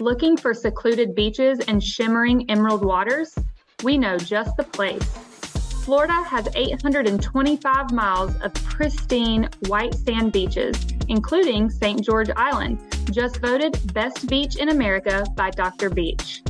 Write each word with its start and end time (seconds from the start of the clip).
Looking 0.00 0.36
for 0.36 0.54
secluded 0.54 1.16
beaches 1.16 1.58
and 1.66 1.82
shimmering 1.82 2.48
emerald 2.48 2.84
waters? 2.84 3.34
We 3.82 3.98
know 3.98 4.16
just 4.16 4.56
the 4.56 4.62
place. 4.62 5.02
Florida 5.84 6.22
has 6.22 6.46
825 6.54 7.90
miles 7.90 8.32
of 8.42 8.54
pristine 8.54 9.48
white 9.66 9.94
sand 9.94 10.30
beaches, 10.30 10.76
including 11.08 11.68
St. 11.68 12.00
George 12.00 12.30
Island, 12.36 12.78
just 13.10 13.40
voted 13.40 13.92
Best 13.92 14.28
Beach 14.28 14.54
in 14.54 14.68
America 14.68 15.26
by 15.34 15.50
Dr. 15.50 15.90
Beach. 15.90 16.44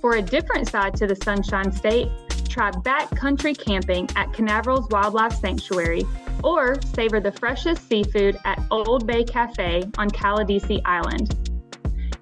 For 0.00 0.16
a 0.16 0.22
different 0.22 0.68
side 0.68 0.96
to 0.96 1.06
the 1.06 1.16
Sunshine 1.22 1.70
State, 1.70 2.08
try 2.48 2.72
backcountry 2.72 3.56
camping 3.56 4.08
at 4.16 4.32
Canaveral's 4.32 4.88
Wildlife 4.90 5.34
Sanctuary 5.34 6.04
or 6.42 6.82
savor 6.96 7.20
the 7.20 7.30
freshest 7.30 7.88
seafood 7.88 8.36
at 8.44 8.60
Old 8.72 9.06
Bay 9.06 9.22
Cafe 9.22 9.84
on 9.98 10.10
Caladesi 10.10 10.80
Island. 10.84 11.51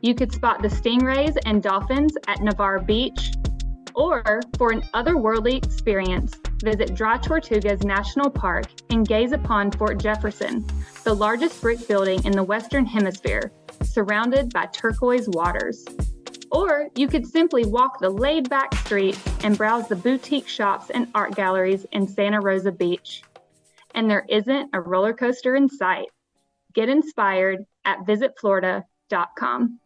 You 0.03 0.15
could 0.15 0.33
spot 0.33 0.63
the 0.63 0.69
stingrays 0.69 1.37
and 1.45 1.63
dolphins 1.63 2.15
at 2.27 2.41
Navarre 2.41 2.79
Beach, 2.79 3.33
or 3.95 4.41
for 4.57 4.73
an 4.73 4.81
otherworldly 4.95 5.63
experience, 5.63 6.35
visit 6.63 6.95
Dry 6.95 7.19
Tortugas 7.19 7.85
National 7.85 8.31
Park 8.31 8.67
and 8.89 9.07
gaze 9.07 9.33
upon 9.33 9.71
Fort 9.71 9.99
Jefferson, 9.99 10.67
the 11.05 11.13
largest 11.13 11.61
brick 11.61 11.87
building 11.87 12.25
in 12.25 12.33
the 12.33 12.43
Western 12.43 12.87
Hemisphere, 12.87 13.53
surrounded 13.83 14.53
by 14.55 14.67
turquoise 14.67 15.29
waters. 15.29 15.85
Or 16.51 16.89
you 16.97 17.07
could 17.07 17.27
simply 17.27 17.67
walk 17.67 18.01
the 18.01 18.09
laid 18.09 18.49
back 18.49 18.75
streets 18.77 19.21
and 19.45 19.59
browse 19.59 19.87
the 19.89 19.97
boutique 19.97 20.49
shops 20.49 20.89
and 20.89 21.09
art 21.15 21.35
galleries 21.35 21.85
in 21.93 22.09
Santa 22.09 22.41
Rosa 22.41 22.73
Beach. 22.73 23.23
And 23.95 24.11
there 24.11 24.25
isn't 24.31 24.71
a 24.73 24.81
roller 24.81 25.13
coaster 25.13 25.57
in 25.57 25.69
sight. 25.69 26.09
Get 26.73 26.89
inspired 26.89 27.67
at 27.85 28.07
visitflorida.com. 28.07 29.81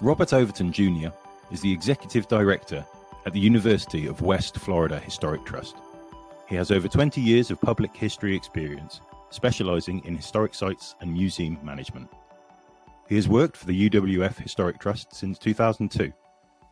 Robert 0.00 0.32
Overton 0.32 0.72
Jr. 0.72 1.08
is 1.52 1.60
the 1.60 1.72
Executive 1.72 2.26
Director 2.26 2.84
at 3.26 3.32
the 3.32 3.40
University 3.40 4.06
of 4.06 4.22
West 4.22 4.56
Florida 4.58 4.98
Historic 4.98 5.44
Trust. 5.44 5.76
He 6.48 6.56
has 6.56 6.70
over 6.72 6.88
20 6.88 7.20
years 7.20 7.50
of 7.50 7.60
public 7.60 7.94
history 7.96 8.34
experience, 8.34 9.00
specializing 9.30 10.04
in 10.04 10.16
historic 10.16 10.54
sites 10.54 10.96
and 11.00 11.12
museum 11.12 11.58
management. 11.62 12.10
He 13.08 13.14
has 13.14 13.28
worked 13.28 13.56
for 13.56 13.66
the 13.66 13.88
UWF 13.88 14.36
Historic 14.38 14.80
Trust 14.80 15.14
since 15.14 15.38
2002 15.38 16.12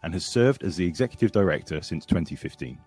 and 0.02 0.12
has 0.14 0.26
served 0.26 0.64
as 0.64 0.76
the 0.76 0.86
Executive 0.86 1.30
Director 1.30 1.80
since 1.80 2.04
2015. 2.04 2.78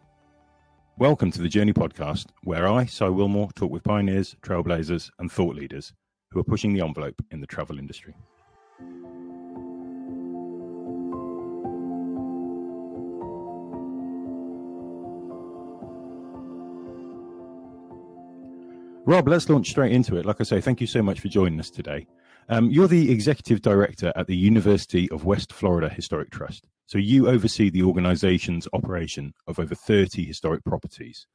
Welcome 0.97 1.31
to 1.31 1.41
the 1.41 1.49
Journey 1.49 1.73
podcast, 1.73 2.27
where 2.43 2.67
I, 2.67 2.85
Si 2.85 3.05
Willmore, 3.05 3.53
talk 3.55 3.71
with 3.71 3.83
pioneers, 3.83 4.35
trailblazers, 4.41 5.09
and 5.17 5.31
thought 5.31 5.55
leaders 5.55 5.93
who 6.31 6.39
are 6.41 6.43
pushing 6.43 6.73
the 6.73 6.81
envelope 6.81 7.21
in 7.31 7.39
the 7.39 7.47
travel 7.47 7.79
industry. 7.79 8.15
Rob, 19.07 19.27
let's 19.27 19.47
launch 19.49 19.69
straight 19.69 19.91
into 19.91 20.17
it. 20.17 20.25
Like 20.25 20.41
I 20.41 20.43
say, 20.43 20.59
thank 20.59 20.81
you 20.81 20.87
so 20.87 21.03
much 21.03 21.19
for 21.19 21.27
joining 21.27 21.59
us 21.59 21.69
today. 21.69 22.07
Um, 22.49 22.71
you're 22.71 22.87
the 22.87 23.11
executive 23.11 23.61
director 23.61 24.11
at 24.15 24.25
the 24.25 24.35
University 24.35 25.07
of 25.11 25.25
West 25.25 25.53
Florida 25.53 25.89
Historic 25.89 26.31
Trust. 26.31 26.67
So 26.87 26.97
you 26.97 27.27
oversee 27.27 27.69
the 27.69 27.83
organization's 27.83 28.67
operation 28.73 29.35
of 29.45 29.59
over 29.59 29.75
30 29.75 30.25
historic 30.25 30.63
properties. 30.63 31.27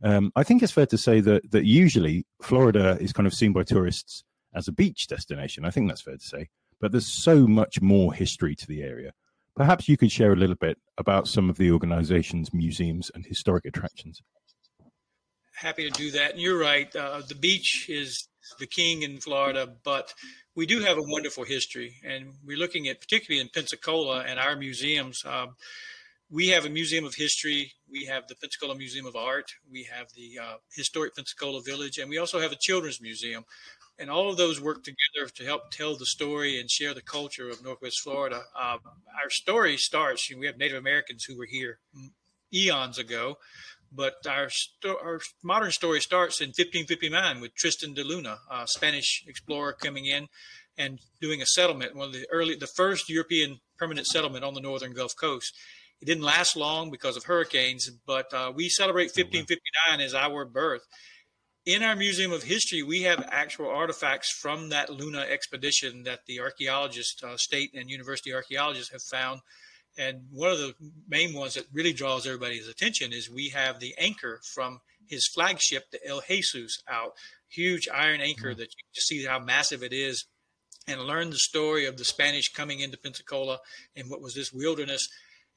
Um, 0.00 0.30
I 0.36 0.44
think 0.44 0.62
it's 0.62 0.70
fair 0.70 0.86
to 0.86 0.96
say 0.96 1.18
that 1.22 1.50
that 1.50 1.64
usually 1.64 2.24
Florida 2.40 2.96
is 3.00 3.12
kind 3.12 3.26
of 3.26 3.34
seen 3.34 3.52
by 3.52 3.64
tourists 3.64 4.22
as 4.54 4.68
a 4.68 4.72
beach 4.72 5.08
destination. 5.08 5.64
I 5.64 5.70
think 5.70 5.88
that's 5.88 6.02
fair 6.02 6.18
to 6.18 6.24
say. 6.24 6.48
But 6.80 6.92
there's 6.92 7.08
so 7.08 7.48
much 7.48 7.82
more 7.82 8.14
history 8.14 8.54
to 8.54 8.66
the 8.68 8.84
area. 8.84 9.12
Perhaps 9.56 9.88
you 9.88 9.96
could 9.96 10.12
share 10.12 10.32
a 10.32 10.36
little 10.36 10.54
bit 10.54 10.78
about 10.98 11.26
some 11.26 11.50
of 11.50 11.56
the 11.56 11.72
organization's 11.72 12.54
museums 12.54 13.10
and 13.12 13.26
historic 13.26 13.64
attractions 13.64 14.22
happy 15.58 15.90
to 15.90 15.90
do 15.90 16.10
that. 16.12 16.32
And 16.32 16.40
you're 16.40 16.58
right. 16.58 16.94
Uh, 16.94 17.22
the 17.26 17.34
beach 17.34 17.86
is 17.88 18.28
the 18.58 18.66
king 18.66 19.02
in 19.02 19.18
Florida, 19.18 19.68
but 19.84 20.14
we 20.54 20.66
do 20.66 20.80
have 20.80 20.98
a 20.98 21.02
wonderful 21.02 21.44
history. 21.44 21.96
And 22.04 22.34
we're 22.44 22.58
looking 22.58 22.88
at, 22.88 23.00
particularly 23.00 23.40
in 23.40 23.48
Pensacola 23.48 24.24
and 24.26 24.38
our 24.38 24.56
museums, 24.56 25.24
um, 25.24 25.56
we 26.30 26.48
have 26.48 26.64
a 26.64 26.70
museum 26.70 27.04
of 27.04 27.14
history. 27.14 27.72
We 27.90 28.04
have 28.04 28.28
the 28.28 28.34
Pensacola 28.34 28.74
Museum 28.74 29.06
of 29.06 29.16
Art. 29.16 29.50
We 29.70 29.84
have 29.84 30.08
the 30.14 30.38
uh, 30.38 30.56
historic 30.74 31.16
Pensacola 31.16 31.62
Village, 31.62 31.98
and 31.98 32.10
we 32.10 32.18
also 32.18 32.38
have 32.40 32.52
a 32.52 32.56
children's 32.56 33.00
museum. 33.00 33.44
And 33.98 34.10
all 34.10 34.30
of 34.30 34.36
those 34.36 34.60
work 34.60 34.84
together 34.84 35.28
to 35.34 35.44
help 35.44 35.70
tell 35.70 35.96
the 35.96 36.06
story 36.06 36.60
and 36.60 36.70
share 36.70 36.94
the 36.94 37.02
culture 37.02 37.48
of 37.48 37.64
Northwest 37.64 38.00
Florida. 38.00 38.42
Uh, 38.54 38.76
our 39.20 39.30
story 39.30 39.76
starts. 39.76 40.28
You 40.28 40.36
know, 40.36 40.40
we 40.40 40.46
have 40.46 40.58
Native 40.58 40.78
Americans 40.78 41.24
who 41.24 41.36
were 41.36 41.46
here 41.46 41.80
eons 42.52 42.98
ago, 42.98 43.38
but 43.92 44.14
our, 44.28 44.48
sto- 44.50 44.98
our 45.02 45.20
modern 45.42 45.70
story 45.70 46.00
starts 46.00 46.40
in 46.40 46.48
1559 46.48 47.40
with 47.40 47.54
Tristan 47.54 47.94
de 47.94 48.04
Luna, 48.04 48.38
a 48.50 48.66
Spanish 48.66 49.24
explorer 49.26 49.72
coming 49.72 50.06
in 50.06 50.28
and 50.76 51.00
doing 51.20 51.42
a 51.42 51.46
settlement, 51.46 51.96
one 51.96 52.08
of 52.08 52.12
the 52.12 52.26
early, 52.30 52.54
the 52.54 52.66
first 52.66 53.08
European 53.08 53.60
permanent 53.78 54.06
settlement 54.06 54.44
on 54.44 54.54
the 54.54 54.60
northern 54.60 54.92
Gulf 54.92 55.14
Coast. 55.20 55.52
It 56.00 56.06
didn't 56.06 56.22
last 56.22 56.56
long 56.56 56.90
because 56.90 57.16
of 57.16 57.24
hurricanes, 57.24 57.90
but 58.06 58.32
uh, 58.32 58.52
we 58.54 58.68
celebrate 58.68 59.10
1559 59.16 60.00
as 60.00 60.14
our 60.14 60.44
birth. 60.44 60.82
In 61.66 61.82
our 61.82 61.96
Museum 61.96 62.32
of 62.32 62.44
History, 62.44 62.82
we 62.82 63.02
have 63.02 63.28
actual 63.30 63.68
artifacts 63.68 64.30
from 64.30 64.68
that 64.70 64.88
Luna 64.88 65.20
expedition 65.20 66.04
that 66.04 66.20
the 66.26 66.40
archaeologists, 66.40 67.22
uh, 67.22 67.36
state 67.36 67.70
and 67.74 67.90
university 67.90 68.32
archaeologists, 68.32 68.92
have 68.92 69.02
found 69.02 69.40
and 69.98 70.22
one 70.30 70.52
of 70.52 70.58
the 70.58 70.74
main 71.08 71.34
ones 71.34 71.54
that 71.54 71.66
really 71.72 71.92
draws 71.92 72.24
everybody's 72.24 72.68
attention 72.68 73.12
is 73.12 73.28
we 73.28 73.48
have 73.48 73.80
the 73.80 73.94
anchor 73.98 74.40
from 74.54 74.80
his 75.08 75.26
flagship, 75.26 75.90
the 75.90 76.06
El 76.06 76.22
Jesus, 76.26 76.80
out. 76.88 77.12
Huge 77.48 77.88
iron 77.92 78.20
anchor 78.20 78.50
mm-hmm. 78.50 78.60
that 78.60 78.74
you 78.76 78.84
can 78.94 79.00
see 79.00 79.24
how 79.24 79.38
massive 79.38 79.82
it 79.82 79.92
is 79.92 80.26
and 80.86 81.00
learn 81.00 81.30
the 81.30 81.38
story 81.38 81.84
of 81.84 81.96
the 81.96 82.04
Spanish 82.04 82.52
coming 82.52 82.80
into 82.80 82.96
Pensacola 82.96 83.58
and 83.96 84.08
what 84.08 84.22
was 84.22 84.34
this 84.34 84.52
wilderness 84.52 85.08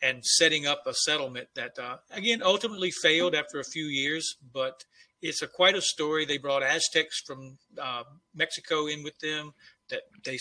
and 0.01 0.25
setting 0.25 0.65
up 0.65 0.83
a 0.87 0.93
settlement 0.93 1.47
that, 1.55 1.77
uh, 1.77 1.97
again, 2.09 2.41
ultimately 2.41 2.89
failed 2.89 3.35
after 3.35 3.59
a 3.59 3.63
few 3.63 3.85
years, 3.85 4.37
but 4.51 4.83
it's 5.21 5.43
a 5.43 5.47
quite 5.47 5.75
a 5.75 5.81
story. 5.81 6.25
They 6.25 6.39
brought 6.39 6.63
Aztecs 6.63 7.21
from 7.21 7.59
uh, 7.79 8.03
Mexico 8.33 8.87
in 8.87 9.03
with 9.03 9.19
them 9.19 9.53
that 9.91 10.01
they 10.23 10.39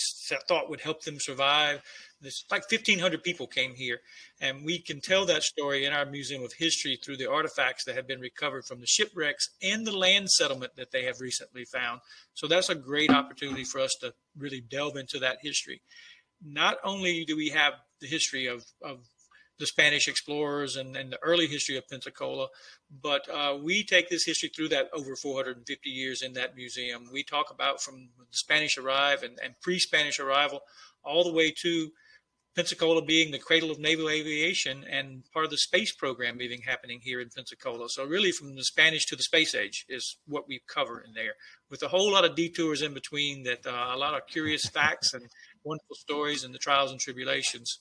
thought 0.49 0.71
would 0.71 0.81
help 0.81 1.05
them 1.05 1.21
survive. 1.21 1.83
There's 2.21 2.45
like 2.51 2.71
1,500 2.71 3.23
people 3.23 3.47
came 3.47 3.75
here, 3.75 4.01
and 4.41 4.65
we 4.65 4.79
can 4.79 5.01
tell 5.01 5.27
that 5.27 5.43
story 5.43 5.85
in 5.85 5.93
our 5.93 6.07
Museum 6.07 6.43
of 6.43 6.53
History 6.53 6.97
through 6.97 7.19
the 7.19 7.31
artifacts 7.31 7.85
that 7.85 7.95
have 7.97 8.09
been 8.09 8.21
recovered 8.21 8.65
from 8.65 8.81
the 8.81 8.87
shipwrecks 8.87 9.51
and 9.63 9.87
the 9.87 9.97
land 9.97 10.31
settlement 10.31 10.77
that 10.77 10.91
they 10.91 11.05
have 11.05 11.21
recently 11.21 11.65
found. 11.65 12.01
So 12.35 12.47
that's 12.47 12.69
a 12.69 12.75
great 12.75 13.11
opportunity 13.11 13.65
for 13.65 13.81
us 13.81 13.95
to 14.01 14.15
really 14.37 14.61
delve 14.61 14.97
into 14.97 15.19
that 15.21 15.39
history. 15.43 15.83
Not 16.43 16.79
only 16.85 17.25
do 17.25 17.37
we 17.37 17.51
have 17.51 17.75
the 18.01 18.07
history 18.07 18.47
of, 18.47 18.65
of 18.83 18.99
the 19.61 19.67
Spanish 19.67 20.09
explorers 20.09 20.77
and, 20.77 20.97
and, 20.97 21.13
the 21.13 21.23
early 21.23 21.47
history 21.47 21.77
of 21.77 21.87
Pensacola. 21.87 22.49
But 23.03 23.29
uh, 23.29 23.59
we 23.63 23.85
take 23.85 24.09
this 24.09 24.25
history 24.25 24.49
through 24.49 24.71
that 24.71 24.89
over 24.93 25.15
450 25.15 25.91
years 25.91 26.23
in 26.23 26.33
that 26.33 26.57
museum. 26.57 27.09
We 27.13 27.23
talk 27.23 27.51
about 27.53 27.83
from 27.83 28.09
the 28.19 28.25
Spanish 28.31 28.79
arrive 28.79 29.23
and, 29.23 29.39
and 29.45 29.55
pre 29.61 29.79
Spanish 29.79 30.19
arrival 30.19 30.61
all 31.05 31.23
the 31.23 31.33
way 31.33 31.53
to 31.63 31.91
Pensacola 32.57 33.03
being 33.03 33.31
the 33.31 33.39
cradle 33.39 33.71
of 33.71 33.79
naval 33.79 34.09
aviation 34.09 34.85
and 34.91 35.23
part 35.33 35.45
of 35.45 35.51
the 35.51 35.59
space 35.59 35.93
program 35.93 36.41
even 36.41 36.61
happening 36.63 37.01
here 37.03 37.21
in 37.21 37.29
Pensacola. 37.29 37.89
So 37.89 38.05
really 38.05 38.33
from 38.33 38.57
the 38.57 38.65
Spanish 38.65 39.07
to 39.07 39.17
the 39.17 39.23
space 39.23 39.55
age 39.55 39.85
is 39.89 40.17
what 40.27 40.49
we 40.49 40.61
cover 40.67 41.01
in 41.01 41.13
there 41.13 41.35
with 41.71 41.83
a 41.83 41.89
whole 41.89 42.11
lot 42.11 42.25
of 42.25 42.35
detours 42.35 42.83
in 42.83 42.93
between 42.93 43.45
that 43.45 43.67
uh, 43.67 43.95
a 43.95 43.97
lot 43.97 44.15
of 44.15 44.27
curious 44.27 44.67
facts 44.67 45.15
and 45.15 45.25
wonderful 45.65 45.97
stories 45.97 46.43
and 46.43 46.53
the 46.53 46.59
trials 46.59 46.91
and 46.91 46.99
tribulations. 46.99 47.79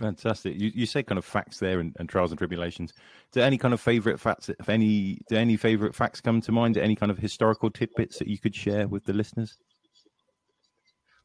Fantastic. 0.00 0.58
You, 0.58 0.72
you 0.74 0.86
say 0.86 1.02
kind 1.02 1.18
of 1.18 1.26
facts 1.26 1.58
there 1.58 1.78
and, 1.78 1.94
and 1.98 2.08
trials 2.08 2.30
and 2.30 2.38
tribulations. 2.38 2.94
Do 3.32 3.42
any 3.42 3.58
kind 3.58 3.74
of 3.74 3.82
favorite 3.82 4.18
facts, 4.18 4.48
if 4.48 4.70
any, 4.70 5.20
do 5.28 5.36
any 5.36 5.58
favorite 5.58 5.94
facts 5.94 6.22
come 6.22 6.40
to 6.40 6.52
mind? 6.52 6.78
Any 6.78 6.96
kind 6.96 7.12
of 7.12 7.18
historical 7.18 7.70
tidbits 7.70 8.18
that 8.18 8.26
you 8.26 8.38
could 8.38 8.54
share 8.54 8.88
with 8.88 9.04
the 9.04 9.12
listeners? 9.12 9.58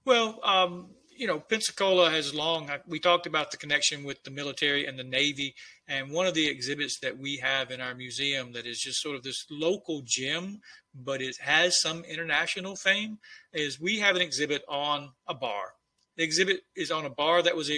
Well, 0.04 0.42
um, 0.44 0.89
you 1.16 1.25
know, 1.25 1.39
Pensacola 1.39 2.12
has 2.12 2.33
long, 2.33 2.69
we 2.86 3.00
talked 3.00 3.25
about 3.25 3.51
the 3.51 3.57
connection 3.57 4.04
with 4.04 4.22
the 4.25 4.31
military 4.31 4.86
and 4.86 5.00
the 5.00 5.06
Navy. 5.06 5.56
And 5.88 6.12
one 6.12 6.28
of 6.28 6.33
the 6.33 6.48
exhibits 6.48 7.00
that 7.00 7.18
we 7.18 7.38
have 7.38 7.71
in 7.71 7.80
our 7.80 7.95
museum 7.95 8.51
that 8.51 8.66
is 8.66 8.80
just 8.80 9.01
sort 9.01 9.16
of 9.16 9.24
this 9.24 9.45
local 9.50 10.01
gem, 10.06 10.60
but 10.94 11.21
it 11.21 11.38
has 11.39 11.80
some 11.80 12.04
international 12.04 12.75
fame, 12.75 13.19
is 13.54 13.80
we 13.80 14.00
have 14.00 14.18
an 14.18 14.21
exhibit 14.21 14.63
on 14.68 15.12
a 15.30 15.33
bar. 15.33 15.75
The 16.18 16.24
exhibit 16.24 16.62
is 16.75 16.92
on 16.92 17.06
a 17.06 17.10
bar 17.10 17.42
that 17.42 17.56
was 17.56 17.69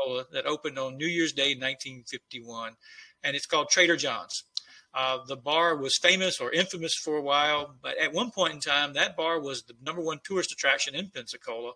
Pensacola 0.00 0.26
that 0.32 0.46
opened 0.46 0.78
on 0.78 0.96
New 0.96 1.06
Year's 1.06 1.32
Day, 1.32 1.54
1951. 1.54 2.72
And 3.22 3.36
it's 3.36 3.46
called 3.46 3.68
Trader 3.68 3.96
Jon's. 3.96 4.44
Uh, 4.92 5.18
the 5.26 5.36
bar 5.36 5.76
was 5.76 5.96
famous 5.96 6.40
or 6.40 6.50
infamous 6.52 6.94
for 6.94 7.16
a 7.16 7.22
while, 7.22 7.76
but 7.80 7.96
at 7.98 8.12
one 8.12 8.30
point 8.30 8.54
in 8.54 8.60
time, 8.60 8.92
that 8.94 9.16
bar 9.16 9.40
was 9.40 9.62
the 9.62 9.74
number 9.82 10.02
one 10.02 10.20
tourist 10.24 10.50
attraction 10.50 10.94
in 10.94 11.08
Pensacola. 11.10 11.72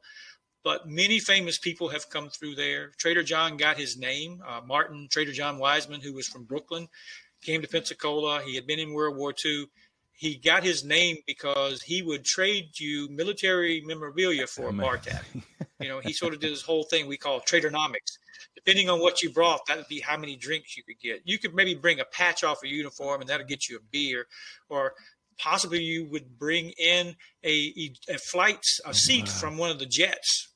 But 0.65 0.89
many 0.89 1.21
famous 1.21 1.59
people 1.59 1.91
have 1.91 2.09
come 2.09 2.31
through 2.31 2.57
there. 2.57 2.93
Trader 2.97 3.23
Jon 3.23 3.57
got 3.57 3.77
his 3.77 3.97
name. 3.97 4.43
Uh, 4.47 4.63
Martin 4.67 5.09
Trader 5.11 5.33
Jon 5.33 5.59
Weissman, 5.59 6.01
who 6.01 6.15
was 6.15 6.27
from 6.27 6.45
Brooklyn, 6.45 6.89
came 7.43 7.61
to 7.61 7.69
Pensacola. 7.69 8.43
He 8.43 8.55
had 8.57 8.67
been 8.67 8.81
in 8.81 8.95
World 8.95 9.17
War 9.17 9.35
II. 9.45 9.67
He 10.13 10.37
got 10.37 10.65
his 10.65 10.83
name 10.83 11.19
because 11.27 11.83
he 11.83 12.01
would 12.01 12.25
trade 12.25 12.81
you 12.81 13.09
military 13.11 13.83
memorabilia 13.85 14.47
for 14.47 14.71
a 14.71 14.73
bar 14.73 14.97
tab. 14.97 15.23
you 15.81 15.89
know, 15.89 16.01
he 16.01 16.13
sort 16.13 16.35
of 16.35 16.41
did 16.41 16.53
this 16.53 16.63
whole 16.63 16.85
thing 16.85 17.07
we 17.07 17.17
call 17.17 17.41
tradernomics 17.41 18.19
depending 18.55 18.89
on 18.89 19.01
what 19.01 19.23
you 19.23 19.31
brought, 19.31 19.67
that 19.67 19.77
would 19.77 19.89
be 19.89 20.01
how 20.01 20.17
many 20.17 20.37
drinks 20.37 20.77
you 20.77 20.83
could 20.83 20.99
get. 21.01 21.21
You 21.25 21.39
could 21.39 21.55
maybe 21.55 21.75
bring 21.75 22.01
a 22.01 22.05
patch 22.05 22.45
off 22.45 22.63
a 22.63 22.69
uniform, 22.69 23.21
and 23.21 23.29
that'll 23.29 23.47
get 23.47 23.69
you 23.69 23.77
a 23.77 23.81
beer, 23.91 24.27
or 24.69 24.95
possibly 25.39 25.83
you 25.83 26.07
would 26.11 26.39
bring 26.39 26.71
in 26.79 27.15
a, 27.45 27.93
a 28.09 28.19
flight 28.19 28.65
a 28.85 28.95
seat 28.95 29.27
wow. 29.27 29.33
from 29.33 29.59
one 29.59 29.71
of 29.71 29.79
the 29.79 29.87
jets 29.87 30.49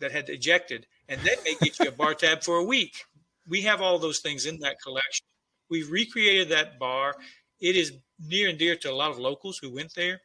that 0.00 0.12
had 0.12 0.28
ejected, 0.28 0.86
and 1.08 1.20
that 1.22 1.42
may 1.44 1.54
get 1.60 1.78
you 1.80 1.88
a 1.88 1.92
bar 1.92 2.14
tab 2.14 2.42
for 2.42 2.56
a 2.56 2.64
week. 2.64 3.04
We 3.48 3.62
have 3.62 3.80
all 3.80 3.98
those 3.98 4.20
things 4.20 4.46
in 4.46 4.60
that 4.60 4.76
collection. 4.82 5.24
We've 5.70 5.90
recreated 5.90 6.50
that 6.50 6.78
bar. 6.78 7.14
It 7.60 7.76
is 7.76 7.92
near 8.20 8.48
and 8.48 8.58
dear 8.58 8.76
to 8.76 8.90
a 8.90 8.94
lot 8.94 9.10
of 9.10 9.18
locals 9.18 9.58
who 9.58 9.74
went 9.74 9.94
there. 9.94 10.20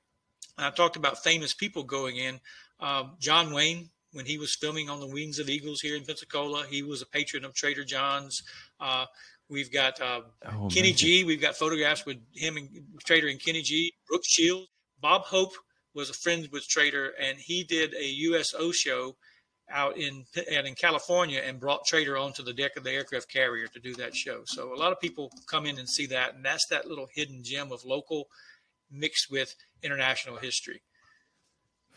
I 0.57 0.69
talked 0.69 0.97
about 0.97 1.23
famous 1.23 1.53
people 1.53 1.83
going 1.83 2.17
in. 2.17 2.39
Um, 2.79 3.15
John 3.19 3.53
Wayne 3.53 3.89
when 4.13 4.25
he 4.25 4.37
was 4.37 4.55
filming 4.55 4.89
on 4.89 4.99
the 4.99 5.07
Wings 5.07 5.39
of 5.39 5.49
Eagles 5.49 5.81
here 5.81 5.95
in 5.95 6.05
Pensacola. 6.05 6.65
He 6.69 6.81
was 6.81 7.01
a 7.01 7.05
patron 7.05 7.43
of 7.43 7.53
Trader 7.53 7.83
Jon's. 7.83 8.41
Uh, 8.79 9.05
we've 9.49 9.71
got 9.71 9.99
uh, 9.99 10.21
oh, 10.45 10.69
Kenny 10.69 10.89
man. 10.89 10.97
G. 10.97 11.23
We've 11.23 11.41
got 11.41 11.55
photographs 11.55 12.05
with 12.05 12.17
him 12.33 12.57
and 12.57 12.69
Trader 13.05 13.27
and 13.27 13.43
Kenny 13.43 13.61
G. 13.61 13.93
Brooke 14.07 14.25
Shields. 14.25 14.69
Bob 15.01 15.23
Hope 15.23 15.51
was 15.93 16.09
a 16.09 16.13
friend 16.13 16.47
with 16.51 16.67
Trader, 16.67 17.13
and 17.19 17.37
he 17.37 17.63
did 17.63 17.93
a 17.93 18.05
USO 18.05 18.71
show 18.71 19.15
out 19.69 19.97
in 19.97 20.25
out 20.55 20.65
in 20.65 20.75
California 20.75 21.41
and 21.45 21.59
brought 21.59 21.85
Trader 21.85 22.17
onto 22.17 22.43
the 22.43 22.53
deck 22.53 22.77
of 22.77 22.83
the 22.83 22.91
aircraft 22.91 23.29
carrier 23.29 23.67
to 23.67 23.79
do 23.79 23.93
that 23.95 24.15
show. 24.15 24.43
So 24.45 24.73
a 24.73 24.77
lot 24.77 24.91
of 24.91 24.99
people 24.99 25.31
come 25.47 25.65
in 25.65 25.77
and 25.79 25.89
see 25.89 26.05
that, 26.07 26.35
and 26.35 26.45
that's 26.45 26.67
that 26.67 26.87
little 26.87 27.07
hidden 27.13 27.43
gem 27.43 27.71
of 27.71 27.83
local 27.85 28.27
mixed 28.91 29.31
with 29.31 29.55
international 29.81 30.37
history. 30.37 30.81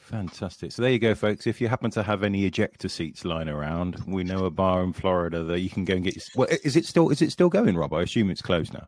Fantastic. 0.06 0.70
So 0.70 0.82
there 0.82 0.92
you 0.92 1.00
go, 1.00 1.16
folks. 1.16 1.48
If 1.48 1.60
you 1.60 1.66
happen 1.66 1.90
to 1.90 2.02
have 2.04 2.22
any 2.22 2.44
ejector 2.44 2.88
seats 2.88 3.24
lying 3.24 3.48
around, 3.48 4.04
we 4.06 4.22
know 4.22 4.44
a 4.44 4.50
bar 4.52 4.84
in 4.84 4.92
Florida 4.92 5.42
that 5.42 5.58
you 5.58 5.68
can 5.68 5.84
go 5.84 5.94
and 5.94 6.04
get. 6.04 6.14
Your, 6.14 6.22
well, 6.36 6.48
is 6.62 6.76
it 6.76 6.84
still 6.84 7.10
is 7.10 7.22
it 7.22 7.32
still 7.32 7.48
going, 7.48 7.76
Rob? 7.76 7.92
I 7.92 8.02
assume 8.02 8.30
it's 8.30 8.40
closed 8.40 8.72
now. 8.72 8.86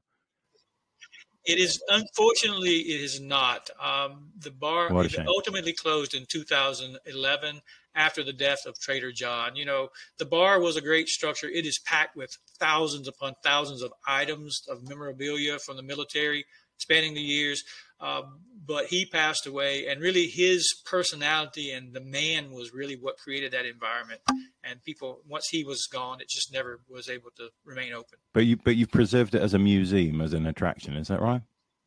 It 1.44 1.58
is 1.58 1.82
unfortunately 1.88 2.76
it 2.76 3.00
is 3.00 3.20
not. 3.20 3.68
Um, 3.82 4.28
the 4.38 4.52
bar 4.52 4.92
ultimately 5.26 5.72
closed 5.72 6.14
in 6.14 6.24
2011 6.26 7.62
after 7.96 8.22
the 8.22 8.32
death 8.32 8.64
of 8.64 8.78
Trader 8.78 9.10
Jon. 9.10 9.56
You 9.56 9.64
know, 9.64 9.88
the 10.18 10.24
bar 10.24 10.60
was 10.60 10.76
a 10.76 10.80
great 10.80 11.08
structure. 11.08 11.48
It 11.48 11.66
is 11.66 11.80
packed 11.80 12.14
with 12.14 12.38
thousands 12.60 13.08
upon 13.08 13.34
thousands 13.42 13.82
of 13.82 13.92
items 14.06 14.62
of 14.68 14.88
memorabilia 14.88 15.58
from 15.58 15.76
the 15.76 15.82
military 15.82 16.44
spanning 16.78 17.14
the 17.14 17.20
years. 17.20 17.62
Um, 18.00 18.40
but 18.66 18.86
he 18.86 19.06
passed 19.06 19.46
away, 19.46 19.86
and 19.88 20.00
really 20.00 20.26
his 20.26 20.74
personality 20.84 21.72
and 21.72 21.94
the 21.94 22.02
man 22.02 22.50
was 22.50 22.72
really 22.72 22.96
what 22.96 23.16
created 23.16 23.52
that 23.52 23.64
environment. 23.64 24.20
And 24.62 24.82
people, 24.84 25.22
once 25.26 25.48
he 25.48 25.64
was 25.64 25.86
gone, 25.90 26.20
it 26.20 26.28
just 26.28 26.52
never 26.52 26.80
was 26.88 27.08
able 27.08 27.30
to 27.38 27.48
remain 27.64 27.92
open. 27.94 28.18
But 28.34 28.44
you, 28.44 28.56
but 28.56 28.76
you've 28.76 28.90
preserved 28.90 29.34
it 29.34 29.42
as 29.42 29.54
a 29.54 29.58
museum, 29.58 30.20
as 30.20 30.34
an 30.34 30.46
attraction. 30.46 30.94
Is 30.94 31.08
that 31.08 31.20
right? 31.20 31.40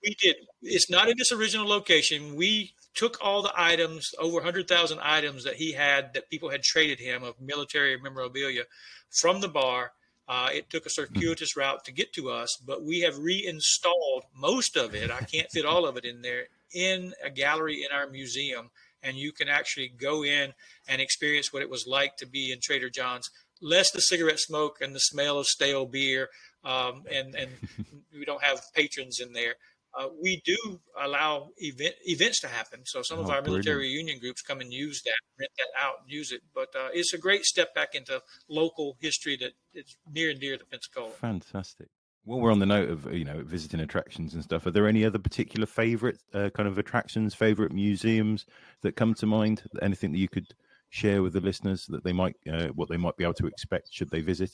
We 0.03 0.15
did. 0.19 0.38
It's 0.63 0.89
not 0.89 1.07
in 1.07 1.15
this 1.17 1.31
original 1.31 1.67
location. 1.67 2.35
We 2.35 2.73
took 2.95 3.17
all 3.21 3.43
the 3.43 3.53
items, 3.55 4.09
over 4.19 4.35
100,000 4.35 4.99
items 5.01 5.43
that 5.43 5.55
he 5.55 5.73
had 5.73 6.13
that 6.15 6.29
people 6.29 6.49
had 6.49 6.63
traded 6.63 6.99
him 6.99 7.23
of 7.23 7.39
military 7.39 7.97
memorabilia 8.01 8.63
from 9.11 9.41
the 9.41 9.47
bar 9.47 9.91
uh, 10.31 10.47
it 10.53 10.69
took 10.69 10.85
a 10.85 10.89
circuitous 10.89 11.57
route 11.57 11.83
to 11.83 11.91
get 11.91 12.13
to 12.13 12.29
us, 12.29 12.57
but 12.65 12.81
we 12.81 13.01
have 13.01 13.17
reinstalled 13.17 14.23
most 14.33 14.77
of 14.77 14.95
it. 14.95 15.11
I 15.11 15.19
can't 15.19 15.51
fit 15.51 15.65
all 15.65 15.85
of 15.85 15.97
it 15.97 16.05
in 16.05 16.21
there 16.21 16.45
in 16.73 17.13
a 17.21 17.29
gallery 17.29 17.83
in 17.83 17.93
our 17.93 18.07
museum, 18.07 18.69
and 19.03 19.17
you 19.17 19.33
can 19.33 19.49
actually 19.49 19.89
go 19.89 20.23
in 20.23 20.53
and 20.87 21.01
experience 21.01 21.51
what 21.51 21.61
it 21.61 21.69
was 21.69 21.85
like 21.85 22.15
to 22.15 22.25
be 22.25 22.53
in 22.53 22.61
Trader 22.61 22.89
Jon's. 22.89 23.29
Less 23.61 23.91
the 23.91 23.99
cigarette 23.99 24.39
smoke 24.39 24.77
and 24.79 24.95
the 24.95 25.01
smell 25.01 25.37
of 25.37 25.47
stale 25.47 25.85
beer, 25.85 26.29
um, 26.63 27.03
and 27.11 27.35
and 27.35 27.49
we 28.17 28.23
don't 28.23 28.41
have 28.41 28.61
patrons 28.73 29.19
in 29.19 29.33
there 29.33 29.55
uh, 29.93 30.07
we 30.21 30.41
do 30.45 30.79
allow 30.99 31.49
event, 31.57 31.95
events 32.05 32.39
to 32.41 32.47
happen. 32.47 32.81
So 32.85 33.01
some 33.01 33.19
oh, 33.19 33.23
of 33.23 33.29
our 33.29 33.41
brilliant. 33.41 33.65
military 33.65 33.89
union 33.89 34.19
groups 34.19 34.41
come 34.41 34.61
and 34.61 34.71
use 34.71 35.01
that, 35.03 35.19
rent 35.39 35.51
that 35.57 35.81
out, 35.81 35.95
and 36.01 36.11
use 36.11 36.31
it. 36.31 36.41
But 36.53 36.69
uh, 36.75 36.89
it's 36.93 37.13
a 37.13 37.17
great 37.17 37.45
step 37.45 37.73
back 37.75 37.95
into 37.95 38.21
local 38.49 38.97
history 39.01 39.38
that 39.38 39.51
is 39.73 39.97
near 40.09 40.29
and 40.29 40.39
dear 40.39 40.57
to 40.57 40.65
Pensacola. 40.65 41.11
Fantastic. 41.11 41.88
Well, 42.23 42.39
we're 42.39 42.51
on 42.51 42.59
the 42.59 42.67
note 42.67 42.89
of 42.89 43.13
you 43.13 43.25
know 43.25 43.41
visiting 43.43 43.79
attractions 43.79 44.33
and 44.33 44.43
stuff. 44.43 44.65
Are 44.65 44.71
there 44.71 44.88
any 44.88 45.03
other 45.03 45.19
particular 45.19 45.65
favorite 45.65 46.19
uh, 46.33 46.51
kind 46.51 46.69
of 46.69 46.77
attractions, 46.77 47.33
favorite 47.33 47.71
museums 47.71 48.45
that 48.83 48.95
come 48.95 49.13
to 49.15 49.25
mind? 49.25 49.63
Anything 49.81 50.11
that 50.11 50.19
you 50.19 50.29
could 50.29 50.47
share 50.89 51.23
with 51.23 51.33
the 51.33 51.39
listeners 51.39 51.88
that 51.88 52.03
they 52.03 52.13
might 52.13 52.35
uh, 52.51 52.67
what 52.67 52.89
they 52.89 52.97
might 52.97 53.17
be 53.17 53.23
able 53.23 53.33
to 53.33 53.47
expect 53.47 53.91
should 53.91 54.11
they 54.11 54.21
visit? 54.21 54.51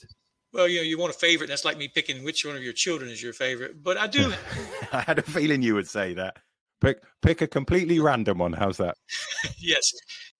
Well, 0.52 0.68
you 0.68 0.78
know, 0.78 0.82
you 0.82 0.98
want 0.98 1.14
a 1.14 1.18
favorite. 1.18 1.48
That's 1.48 1.64
like 1.64 1.78
me 1.78 1.88
picking 1.88 2.24
which 2.24 2.44
one 2.44 2.56
of 2.56 2.62
your 2.62 2.72
children 2.72 3.10
is 3.10 3.22
your 3.22 3.32
favorite. 3.32 3.82
But 3.82 3.96
I 3.96 4.06
do. 4.06 4.32
I 4.92 5.00
had 5.00 5.18
a 5.18 5.22
feeling 5.22 5.62
you 5.62 5.74
would 5.74 5.88
say 5.88 6.14
that. 6.14 6.36
Pick 6.80 7.02
pick 7.22 7.42
a 7.42 7.48
completely 7.48 7.98
random 7.98 8.38
one. 8.38 8.52
How's 8.52 8.76
that? 8.76 8.96
yes. 9.58 9.92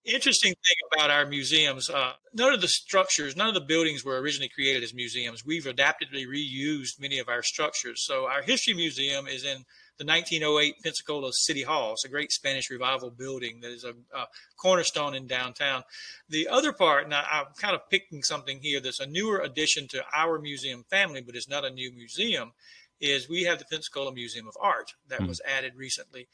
Interesting 0.05 0.53
thing 0.53 0.77
about 0.95 1.11
our 1.11 1.27
museums, 1.27 1.91
uh, 1.91 2.13
none 2.33 2.55
of 2.55 2.63
the 2.63 2.69
structures, 2.69 3.37
none 3.37 3.49
of 3.49 3.53
the 3.53 3.61
buildings 3.61 4.05
were 4.05 4.19
originally 4.19 4.49
created 4.49 4.83
as 4.83 4.95
museums. 4.95 5.45
We've 5.45 5.65
adaptively 5.65 6.27
reused 6.27 6.99
many 6.99 7.19
of 7.19 7.29
our 7.29 7.43
structures. 7.43 8.07
So 8.07 8.27
our 8.27 8.41
history 8.41 8.73
museum 8.73 9.27
is 9.27 9.45
in 9.45 9.65
the 9.99 10.05
1908 10.05 10.83
Pensacola 10.83 11.33
City 11.33 11.63
Hall. 11.63 11.93
It's 11.93 12.05
a 12.05 12.09
great 12.09 12.31
Spanish 12.31 12.71
revival 12.71 13.11
building 13.11 13.61
that 13.61 13.73
is 13.73 13.85
a, 13.85 13.91
a 14.17 14.27
cornerstone 14.57 15.15
in 15.15 15.27
downtown. 15.27 15.83
The 16.29 16.49
other 16.49 16.73
part, 16.73 17.09
now 17.09 17.25
I'm 17.31 17.47
kind 17.61 17.75
of 17.75 17.89
picking 17.91 18.23
something 18.23 18.61
here 18.61 18.81
that's 18.81 19.01
a 19.01 19.07
newer 19.07 19.39
addition 19.39 19.89
to 19.89 20.05
our 20.15 20.39
museum 20.39 20.85
family, 20.89 21.21
but 21.21 21.35
it's 21.35 21.49
not 21.49 21.65
a 21.65 21.71
new 21.71 21.93
museum, 21.93 22.53
is 23.01 23.29
we 23.29 23.43
have 23.45 23.59
the 23.59 23.65
Pensacola 23.65 24.13
Museum 24.13 24.47
of 24.49 24.57
Art 24.61 24.95
that 25.09 25.21
mm 25.21 25.29
was 25.29 25.41
added 25.47 25.75
recently. 25.77 26.29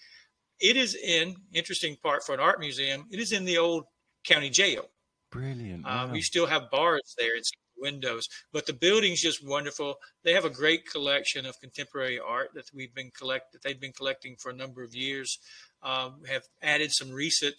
It 0.61 0.76
is 0.76 0.94
in, 0.94 1.35
interesting 1.52 1.97
part 2.02 2.23
for 2.23 2.35
an 2.35 2.40
art 2.40 2.61
museum, 2.61 3.06
it 3.11 3.18
is 3.18 3.33
in 3.33 3.44
the 3.44 3.59
old 3.59 3.85
county 4.25 4.50
jail. 4.50 4.87
Brilliant. 5.30 5.85
Uh, 5.85 6.09
we 6.12 6.21
still 6.21 6.47
have 6.47 6.71
bars 6.71 7.14
there. 7.18 7.37
It's 7.37 7.50
windows. 7.88 8.25
But 8.53 8.64
the 8.67 8.73
building's 8.87 9.23
just 9.29 9.47
wonderful. 9.47 9.91
They 10.25 10.33
have 10.33 10.47
a 10.47 10.59
great 10.62 10.83
collection 10.95 11.47
of 11.47 11.61
contemporary 11.61 12.19
art 12.19 12.50
that 12.55 12.69
we've 12.75 12.95
been 12.95 13.12
collect 13.21 13.53
that 13.53 13.62
they've 13.62 13.85
been 13.87 13.99
collecting 14.00 14.35
for 14.41 14.50
a 14.50 14.61
number 14.62 14.83
of 14.83 14.95
years. 14.95 15.38
Um, 15.83 16.11
have 16.35 16.45
added 16.62 16.91
some 16.93 17.11
recent 17.12 17.57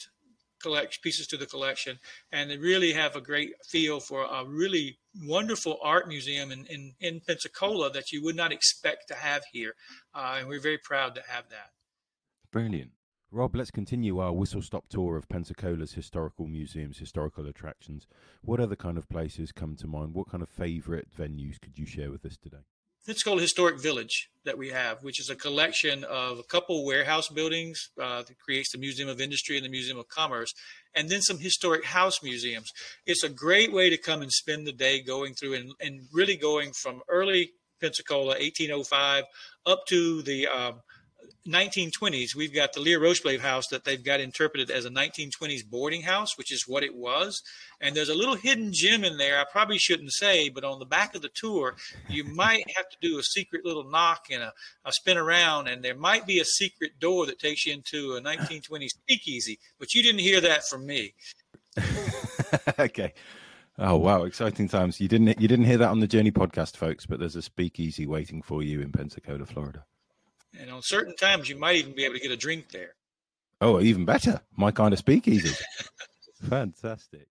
collect 0.66 1.02
pieces 1.04 1.28
to 1.28 1.38
the 1.38 1.46
collection, 1.46 2.00
and 2.32 2.50
they 2.50 2.58
really 2.58 2.94
have 2.94 3.16
a 3.16 3.22
great 3.22 3.52
feel 3.74 4.00
for 4.00 4.22
a 4.24 4.44
really 4.64 4.98
wonderful 5.24 5.78
art 5.84 6.08
museum 6.08 6.52
in, 6.52 6.66
in, 6.66 6.82
in 7.00 7.22
Pensacola 7.28 7.92
that 7.92 8.12
you 8.12 8.24
would 8.24 8.36
not 8.36 8.52
expect 8.52 9.08
to 9.10 9.16
have 9.16 9.44
here. 9.52 9.74
Uh, 10.16 10.38
and 10.40 10.48
we're 10.48 10.68
very 10.70 10.80
proud 10.80 11.14
to 11.16 11.22
have 11.28 11.46
that. 11.50 11.70
Brilliant. 12.52 12.92
Rob, 13.36 13.54
let's 13.54 13.70
continue 13.70 14.20
our 14.20 14.32
whistle 14.32 14.62
stop 14.62 14.88
tour 14.88 15.18
of 15.18 15.28
Pensacola's 15.28 15.92
historical 15.92 16.48
museums, 16.48 17.00
historical 17.00 17.46
attractions. 17.48 18.08
What 18.42 18.62
other 18.62 18.78
kind 18.78 18.98
of 18.98 19.10
places 19.10 19.52
come 19.52 19.76
to 19.76 19.88
mind? 19.88 20.14
What 20.14 20.30
kind 20.30 20.42
of 20.42 20.48
favourite 20.48 21.14
venues 21.14 21.60
could 21.60 21.78
you 21.78 21.86
share 21.86 22.12
with 22.12 22.26
us 22.26 22.38
today? 22.42 22.64
Called 23.26 23.42
Historic 23.42 23.78
Village 23.78 24.30
that 24.46 24.58
we 24.58 24.70
have, 24.70 25.04
which 25.04 25.20
is 25.20 25.30
a 25.30 25.36
collection 25.36 26.06
of 26.06 26.40
a 26.40 26.44
couple 26.44 26.86
warehouse 26.86 27.28
buildings 27.28 27.90
uh, 28.02 28.24
that 28.24 28.40
creates 28.40 28.72
the 28.72 28.78
Museum 28.78 29.10
of 29.10 29.20
Industry 29.20 29.58
and 29.58 29.66
the 29.66 29.70
Museum 29.70 30.00
of 30.00 30.08
Commerce, 30.08 30.54
and 30.96 31.10
then 31.10 31.22
some 31.22 31.38
historic 31.38 31.84
house 31.84 32.24
museums. 32.24 32.72
It's 33.06 33.26
a 33.26 33.30
great 33.30 33.74
way 33.74 33.90
to 33.90 33.98
come 33.98 34.22
and 34.22 34.32
spend 34.32 34.66
the 34.66 34.72
day 34.72 35.02
going 35.02 35.34
through 35.34 35.56
and, 35.56 35.74
and 35.82 36.08
really 36.14 36.38
going 36.38 36.72
from 36.72 37.02
early 37.10 37.52
Pensacola, 37.82 38.38
1805, 38.40 39.26
up 39.66 39.86
to 39.90 40.22
the 40.22 40.48
um, 40.48 40.80
1920s, 41.48 42.36
we've 42.36 42.54
got 42.54 42.74
the 42.74 42.80
Lear 42.80 43.00
Rocheblave 43.00 43.40
house 43.40 43.68
that 43.68 43.84
they've 43.84 44.04
got 44.04 44.20
interpreted 44.20 44.72
as 44.72 44.86
a 44.86 44.90
1920s 44.90 45.66
boarding 45.70 46.02
house, 46.02 46.38
which 46.38 46.52
is 46.52 46.68
what 46.68 46.84
it 46.84 46.96
was. 46.96 47.42
And 47.80 47.96
there's 47.96 48.10
a 48.10 48.16
little 48.16 48.36
hidden 48.36 48.72
gem 48.74 49.04
in 49.04 49.18
there. 49.18 49.40
I 49.40 49.46
probably 49.52 49.78
shouldn't 49.78 50.12
say, 50.12 50.50
but 50.50 50.64
on 50.64 50.80
the 50.80 50.86
back 50.86 51.16
of 51.16 51.22
the 51.22 51.30
tour, 51.30 51.76
you 52.10 52.24
might 52.36 52.64
have 52.76 52.90
to 52.90 52.98
do 53.02 53.20
a 53.20 53.24
secret 53.24 53.64
little 53.64 53.90
knock 53.90 54.26
and 54.32 54.42
a, 54.42 54.54
a 54.86 54.92
spin 54.92 55.18
around, 55.18 55.68
and 55.68 55.84
there 55.84 55.96
might 55.96 56.26
be 56.26 56.40
a 56.40 56.46
secret 56.46 57.00
door 57.00 57.26
that 57.28 57.40
takes 57.40 57.66
you 57.66 57.74
into 57.74 58.16
a 58.16 58.22
1920s 58.22 58.90
speakeasy. 58.90 59.60
But 59.80 59.94
you 59.94 60.02
didn't 60.02 60.22
hear 60.22 60.42
that 60.42 60.68
from 60.68 60.86
me. 60.86 61.14
okay. 62.80 63.14
Oh 63.78 63.98
wow, 63.98 64.24
exciting 64.24 64.70
times! 64.70 65.02
You 65.02 65.10
didn't 65.10 65.38
you 65.38 65.50
didn't 65.50 65.66
hear 65.66 65.78
that 65.80 65.90
on 65.90 66.00
the 66.00 66.08
Journey 66.08 66.32
podcast, 66.32 66.78
folks, 66.78 67.06
but 67.06 67.20
there's 67.20 67.36
a 67.36 67.42
speakeasy 67.42 68.08
waiting 68.08 68.42
for 68.42 68.64
you 68.64 68.80
in 68.80 68.94
Pensacola, 68.94 69.46
Florida. 69.46 69.84
And 70.60 70.72
on 70.72 70.82
certain 70.82 71.16
times, 71.16 71.50
you 71.50 71.58
might 71.58 71.76
even 71.76 71.94
be 71.94 72.06
able 72.06 72.16
to 72.16 72.22
get 72.22 72.32
a 72.32 72.38
drink 72.38 72.70
there. 72.72 72.96
Oh, 73.62 73.80
even 73.82 74.06
better. 74.06 74.42
My 74.58 74.72
kind 74.72 74.94
of 74.94 75.00
speakeasy. 75.00 75.56
Fantastic. 76.50 77.28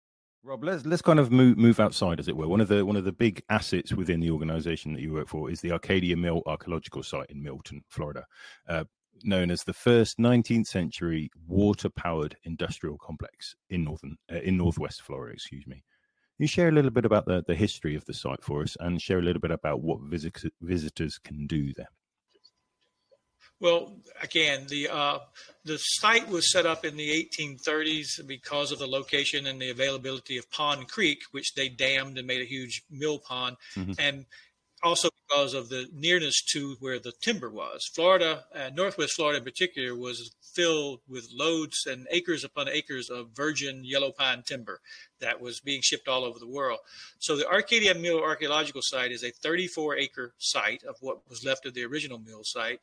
Rob, 0.43 0.65
let's 0.65 0.87
let's 0.87 1.03
kind 1.03 1.19
of 1.19 1.31
move 1.31 1.59
move 1.59 1.81
outside, 1.81 2.19
as 2.19 2.29
it 2.29 2.37
were. 2.37 2.49
One 2.49 2.63
of 2.63 2.69
the 2.69 2.85
one 2.85 2.97
of 2.97 3.05
the 3.05 3.13
big 3.13 3.43
assets 3.51 3.93
within 3.93 4.21
the 4.21 4.31
organisation 4.31 4.95
that 4.95 5.03
you 5.03 5.13
work 5.13 5.29
for 5.29 5.51
is 5.51 5.61
the 5.61 5.73
Arcadia 5.73 6.17
Mill 6.17 6.43
Archaeological 6.47 7.03
Site 7.03 7.29
in 7.29 7.43
Milton, 7.43 7.83
Florida, 7.89 8.25
uh, 8.67 8.85
known 9.23 9.51
as 9.51 9.65
the 9.65 9.75
first 9.75 10.19
19th 10.19 10.67
century 10.67 11.31
water 11.47 11.91
powered 11.91 12.37
industrial 12.45 12.97
complex 12.97 13.55
in 13.69 13.85
northern 13.85 14.17
uh, 14.33 14.37
in 14.37 14.57
northwest 14.57 15.03
Florida. 15.03 15.35
Excuse 15.35 15.67
me. 15.67 15.85
Can 16.37 16.45
you 16.45 16.49
share 16.49 16.69
a 16.69 16.73
little 16.73 16.91
bit 16.91 17.05
about 17.05 17.27
the, 17.27 17.45
the 17.47 17.55
history 17.55 17.95
of 17.95 18.07
the 18.07 18.15
site 18.15 18.43
for 18.43 18.63
us, 18.63 18.75
and 18.81 19.01
share 19.01 19.19
a 19.19 19.23
little 19.23 19.43
bit 19.43 19.51
about 19.51 19.83
what 19.83 20.01
visit, 20.01 20.41
visitors 20.63 21.19
can 21.19 21.47
do 21.47 21.75
there. 21.75 21.91
Well, 23.61 23.93
again, 24.23 24.67
the 24.69 24.89
uh, 24.89 25.19
the 25.65 25.77
site 25.79 26.29
was 26.29 26.51
set 26.51 26.65
up 26.65 26.85
in 26.85 26.97
the 26.97 27.29
1830s 27.39 28.27
because 28.27 28.73
of 28.73 28.79
the 28.79 28.87
location 28.87 29.47
and 29.47 29.61
the 29.61 29.71
availability 29.71 30.39
of 30.39 30.51
Pond 30.51 30.89
Creek, 30.89 31.21
which 31.33 31.55
they 31.55 31.69
dammed 31.69 32.17
and 32.17 32.27
made 32.27 32.41
a 32.41 32.47
huge 32.47 32.83
mill 32.91 33.19
pond, 33.19 33.57
mm-hmm. 33.77 33.93
and 33.99 34.25
also 34.83 35.11
because 35.31 35.55
of 35.55 35.69
the 35.69 35.87
nearness 35.93 36.43
to 36.43 36.77
where 36.81 36.99
the 36.99 37.13
timber 37.21 37.51
was. 37.51 37.87
Florida, 37.95 38.45
uh, 38.55 38.71
Northwest 38.75 39.15
Florida 39.15 39.39
in 39.39 39.45
particular, 39.45 39.95
was 39.95 40.35
filled 40.43 41.01
with 41.09 41.29
loads 41.33 41.87
and 41.87 42.07
acres 42.11 42.45
upon 42.45 42.69
acres 42.69 43.11
of 43.11 43.29
virgin 43.35 43.85
yellow 43.85 44.11
pine 44.11 44.43
timber 44.45 44.81
that 45.21 45.41
was 45.41 45.61
being 45.61 45.81
shipped 45.83 46.09
all 46.09 46.25
over 46.25 46.39
the 46.39 46.49
world. 46.49 46.79
So 47.19 47.37
the 47.37 47.47
Arcadia 47.47 47.95
Mill 47.95 48.21
Archaeological 48.21 48.83
Site 48.83 49.13
is 49.13 49.23
a 49.23 49.31
34 49.31 49.97
acre 49.97 50.35
site 50.39 50.83
of 50.85 50.97
what 51.01 51.29
was 51.29 51.45
left 51.45 51.67
of 51.67 51.75
the 51.75 51.85
original 51.85 52.19
mill 52.19 52.43
site 52.43 52.81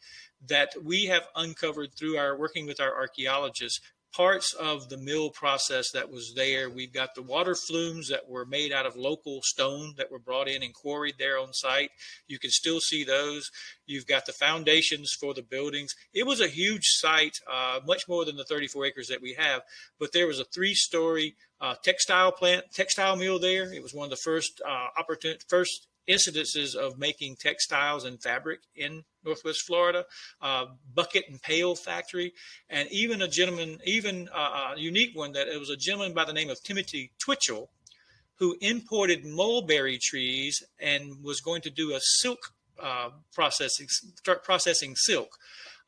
that 0.47 0.69
we 0.83 1.05
have 1.05 1.27
uncovered 1.35 1.93
through 1.93 2.17
our 2.17 2.37
working 2.37 2.65
with 2.65 2.79
our 2.79 2.95
archaeologists 2.95 3.81
parts 4.17 4.55
of 4.55 4.89
the 4.89 4.97
mill 4.97 5.29
process 5.29 5.91
that 5.91 6.11
was 6.11 6.33
there. 6.35 6.71
We've 6.71 6.91
got 6.91 7.13
the 7.13 7.21
water 7.21 7.53
flumes 7.53 8.09
that 8.09 8.27
were 8.27 8.47
made 8.47 8.73
out 8.73 8.87
of 8.87 8.95
local 8.95 9.41
stone 9.43 9.93
that 9.97 10.11
were 10.11 10.17
brought 10.17 10.47
in 10.47 10.63
and 10.63 10.73
quarried 10.73 11.15
there 11.19 11.37
on 11.37 11.53
site. 11.53 11.91
You 12.27 12.39
can 12.39 12.49
still 12.49 12.79
see 12.79 13.03
those. 13.03 13.51
You've 13.85 14.07
got 14.07 14.25
the 14.25 14.33
foundations 14.33 15.15
for 15.19 15.35
the 15.35 15.43
buildings. 15.43 15.93
It 16.15 16.25
was 16.25 16.41
a 16.41 16.47
huge 16.47 16.85
site, 16.85 17.37
uh, 17.49 17.79
much 17.85 18.07
more 18.07 18.25
than 18.25 18.37
the 18.37 18.43
34 18.43 18.85
acres 18.85 19.07
that 19.09 19.21
we 19.21 19.33
have, 19.33 19.61
but 19.99 20.11
there 20.13 20.25
was 20.25 20.39
a 20.39 20.45
three 20.45 20.73
story 20.73 21.35
uh, 21.61 21.75
textile 21.83 22.31
plant, 22.31 22.65
textile 22.73 23.17
mill 23.17 23.37
there. 23.37 23.71
It 23.71 23.83
was 23.83 23.93
one 23.93 24.05
of 24.05 24.11
the 24.11 24.15
first 24.17 24.61
uh, 24.67 24.87
first 25.47 25.87
incidences 26.07 26.75
of 26.75 26.97
making 26.97 27.35
textiles 27.35 28.05
and 28.05 28.21
fabric 28.21 28.59
in 28.75 29.03
Northwest 29.23 29.63
Florida, 29.65 30.05
uh, 30.41 30.65
bucket 30.93 31.25
and 31.29 31.41
pail 31.41 31.75
factory, 31.75 32.33
and 32.69 32.89
even 32.91 33.21
a 33.21 33.27
gentleman, 33.27 33.79
even 33.85 34.29
uh, 34.33 34.73
a 34.75 34.79
unique 34.79 35.15
one 35.15 35.33
that 35.33 35.47
it 35.47 35.59
was 35.59 35.69
a 35.69 35.77
gentleman 35.77 36.13
by 36.13 36.25
the 36.25 36.33
name 36.33 36.49
of 36.49 36.61
Timothy 36.63 37.11
Twitchell, 37.19 37.69
who 38.35 38.55
imported 38.61 39.25
mulberry 39.25 39.97
trees 39.97 40.63
and 40.79 41.23
was 41.23 41.41
going 41.41 41.61
to 41.61 41.69
do 41.69 41.93
a 41.93 41.99
silk 41.99 42.53
uh, 42.81 43.09
processing, 43.33 43.87
start 43.89 44.43
processing 44.43 44.95
silk. 44.95 45.29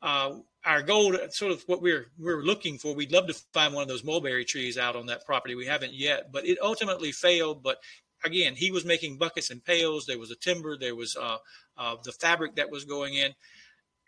Uh, 0.02 0.36
our 0.64 0.82
goal, 0.82 1.16
sort 1.30 1.52
of 1.52 1.62
what 1.66 1.80
we're 1.80 2.06
we're 2.18 2.42
looking 2.42 2.78
for, 2.78 2.94
we'd 2.94 3.12
love 3.12 3.26
to 3.26 3.34
find 3.52 3.72
one 3.72 3.82
of 3.82 3.88
those 3.88 4.04
mulberry 4.04 4.44
trees 4.44 4.76
out 4.76 4.96
on 4.96 5.06
that 5.06 5.24
property. 5.24 5.54
We 5.54 5.66
haven't 5.66 5.94
yet, 5.94 6.32
but 6.32 6.46
it 6.46 6.58
ultimately 6.60 7.12
failed. 7.12 7.62
But 7.62 7.78
again, 8.24 8.54
he 8.56 8.70
was 8.70 8.84
making 8.84 9.18
buckets 9.18 9.50
and 9.50 9.64
pails. 9.64 10.06
There 10.06 10.18
was 10.18 10.30
a 10.30 10.36
timber. 10.36 10.76
There 10.76 10.96
was 10.96 11.16
uh, 11.16 11.38
uh, 11.76 11.96
the 12.04 12.12
fabric 12.12 12.56
that 12.56 12.70
was 12.70 12.84
going 12.84 13.14
in. 13.14 13.32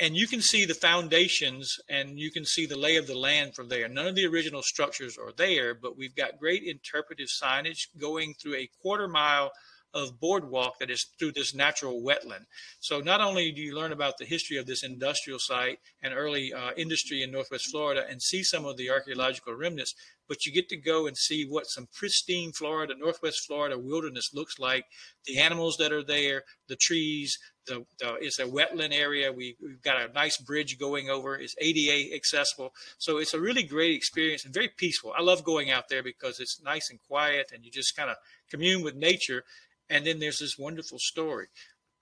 And 0.01 0.17
you 0.17 0.27
can 0.27 0.41
see 0.41 0.65
the 0.65 0.75
foundations 0.75 1.79
and 1.89 2.19
you 2.19 2.33
can 2.33 2.45
see 2.45 2.67
the 2.67 2.79
lay 2.79 2.97
of 2.97 3.07
the 3.07 3.17
land 3.17 3.55
from 3.55 3.69
there. 3.69 3.89
None 3.89 4.07
of 4.07 4.15
the 4.17 4.27
original 4.27 4.63
structures 4.63 5.17
are 5.17 5.33
there, 5.37 5.75
but 5.75 5.97
we've 5.97 6.17
got 6.17 6.41
great 6.41 6.65
interpretive 6.65 7.29
signage 7.29 7.87
going 7.99 8.35
through 8.35 8.57
a 8.57 8.71
quarter 8.81 9.07
mile 9.07 9.53
of 9.95 10.21
boardwalk 10.21 10.79
that 10.79 10.91
is 10.91 11.07
through 11.19 11.33
this 11.33 11.55
natural 11.55 12.03
wetland. 12.03 12.45
So 12.81 13.01
not 13.01 13.21
only 13.21 13.53
do 13.53 13.61
you 13.61 13.75
learn 13.75 13.93
about 13.93 14.19
the 14.19 14.25
history 14.25 14.57
of 14.57 14.67
this 14.67 14.83
industrial 14.83 15.39
site 15.39 15.79
and 16.03 16.15
early 16.15 16.53
uh, 16.53 16.73
industry 16.77 17.23
in 17.23 17.31
Northwest 17.31 17.71
Florida 17.71 18.05
and 18.09 18.21
see 18.21 18.43
some 18.43 18.65
of 18.65 18.77
the 18.77 18.91
archaeological 18.91 19.55
remnants, 19.55 19.95
but 20.29 20.47
you 20.47 20.53
get 20.53 20.69
to 20.71 20.77
go 20.77 21.07
and 21.07 21.17
see 21.17 21.45
what 21.45 21.67
some 21.67 21.89
pristine 21.93 22.53
Florida, 22.53 22.95
Northwest 22.99 23.47
Florida 23.47 23.79
wilderness 23.79 24.31
looks 24.33 24.59
like, 24.59 24.87
the 25.27 25.39
animals 25.39 25.77
that 25.77 25.93
are 25.93 26.05
there, 26.05 26.45
the 26.69 26.77
trees, 26.77 27.39
the, 27.67 27.85
the 27.99 28.15
it's 28.21 28.39
a 28.39 28.45
wetland 28.45 28.93
area. 28.93 29.33
We, 29.33 29.57
we've 29.63 29.83
got 29.83 30.01
a 30.01 30.13
nice 30.13 30.37
bridge 30.39 30.79
going 30.79 31.11
over. 31.11 31.37
It's 31.37 31.55
ADA 31.61 32.15
accessible. 32.15 32.73
So 32.99 33.19
it's 33.19 33.35
a 33.35 33.41
really 33.41 33.63
great 33.63 33.95
experience 33.95 34.45
and 34.45 34.55
very 34.55 34.69
peaceful. 34.69 35.13
I 35.17 35.23
love 35.23 35.45
going 35.45 35.71
out 35.71 35.89
there 35.89 36.03
because 36.03 36.41
it's 36.41 36.61
nice 36.63 36.91
and 36.91 36.99
quiet 37.07 37.53
and 37.55 37.65
you 37.65 37.71
just 37.71 37.97
kind 37.97 38.11
of 38.11 38.17
commune 38.51 38.83
with 38.83 38.95
nature. 38.95 39.45
And 39.89 40.07
then 40.07 40.19
there's 40.19 40.39
this 40.39 40.59
wonderful 40.59 40.99
story. 40.99 41.49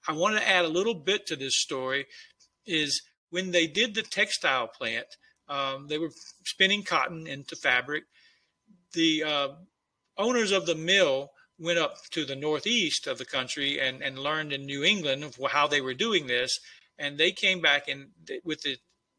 I 0.08 0.12
want 0.12 0.36
to 0.36 0.48
add 0.48 0.64
a 0.64 0.68
little 0.68 0.94
bit 0.94 1.26
to 1.26 1.36
this 1.36 1.56
story 1.56 2.06
is 2.66 3.02
when 3.30 3.50
they 3.50 3.66
did 3.66 3.94
the 3.94 4.02
textile 4.02 4.68
plant, 4.68 5.06
um, 5.48 5.88
they 5.88 5.98
were 5.98 6.10
spinning 6.44 6.82
cotton 6.82 7.26
into 7.26 7.56
fabric 7.56 8.04
the 8.92 9.24
uh, 9.24 9.48
owners 10.18 10.52
of 10.52 10.66
the 10.66 10.74
mill 10.74 11.30
went 11.60 11.78
up 11.78 11.96
to 12.10 12.24
the 12.24 12.34
northeast 12.34 13.06
of 13.06 13.18
the 13.18 13.24
country 13.24 13.78
and, 13.78 14.02
and 14.02 14.18
learned 14.18 14.52
in 14.52 14.64
New 14.64 14.82
England 14.82 15.22
of 15.22 15.36
how 15.52 15.68
they 15.68 15.80
were 15.80 15.94
doing 15.94 16.26
this. 16.26 16.58
And 16.98 17.18
they 17.18 17.32
came 17.32 17.60
back 17.60 17.88
and 17.88 18.08
with 18.44 18.62
the, 18.62 18.78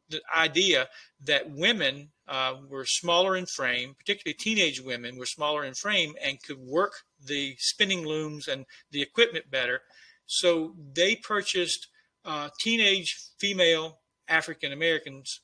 the 0.10 0.22
idea 0.36 0.88
that 1.24 1.52
women 1.52 2.10
uh, 2.28 2.56
were 2.68 2.86
smaller 2.86 3.38
in 3.38 3.46
frame, 3.46 3.96
particularly 3.98 4.36
teenage 4.40 4.82
women 4.82 5.18
were 5.18 5.26
smaller 5.26 5.64
in 5.64 5.74
frame 5.74 6.14
and 6.24 6.42
could 6.42 6.60
work 6.60 6.94
the 7.24 7.56
spinning 7.60 8.06
looms 8.06 8.48
and 8.48 8.66
the 8.92 9.02
equipment 9.02 9.50
better. 9.52 9.82
So 10.26 10.76
they 10.94 11.16
purchased 11.16 11.88
uh, 12.26 12.50
teenage 12.60 13.16
female 13.40 14.00
African 14.28 14.72
Americans, 14.72 15.42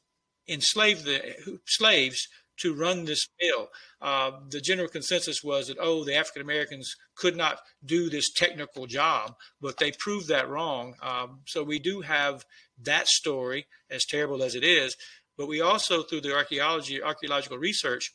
enslaved 0.47 1.05
the 1.05 1.59
slaves 1.65 2.27
to 2.61 2.75
run 2.75 3.05
this 3.05 3.27
bill. 3.39 3.67
Uh, 4.01 4.31
the 4.49 4.61
general 4.61 4.87
consensus 4.87 5.43
was 5.43 5.67
that, 5.67 5.77
oh, 5.79 6.03
the 6.03 6.15
African 6.15 6.41
Americans 6.41 6.93
could 7.15 7.35
not 7.35 7.59
do 7.83 8.09
this 8.09 8.31
technical 8.35 8.85
job, 8.85 9.35
but 9.61 9.77
they 9.77 9.91
proved 9.99 10.27
that 10.27 10.49
wrong. 10.49 10.95
Um, 11.01 11.41
so 11.45 11.63
we 11.63 11.79
do 11.79 12.01
have 12.01 12.43
that 12.83 13.07
story, 13.07 13.67
as 13.89 14.05
terrible 14.05 14.43
as 14.43 14.55
it 14.55 14.63
is, 14.63 14.95
but 15.37 15.47
we 15.47 15.61
also, 15.61 16.03
through 16.03 16.21
the 16.21 16.35
archaeology, 16.35 17.01
archaeological 17.01 17.57
research, 17.57 18.11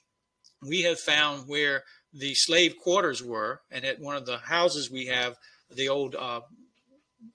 we 0.60 0.82
have 0.82 0.98
found 0.98 1.44
where 1.46 1.82
the 2.12 2.34
slave 2.34 2.76
quarters 2.76 3.22
were, 3.22 3.62
and 3.70 3.84
at 3.84 4.00
one 4.00 4.16
of 4.16 4.26
the 4.26 4.38
houses 4.38 4.90
we 4.90 5.06
have 5.06 5.36
the 5.70 5.88
old 5.88 6.14
uh, 6.14 6.40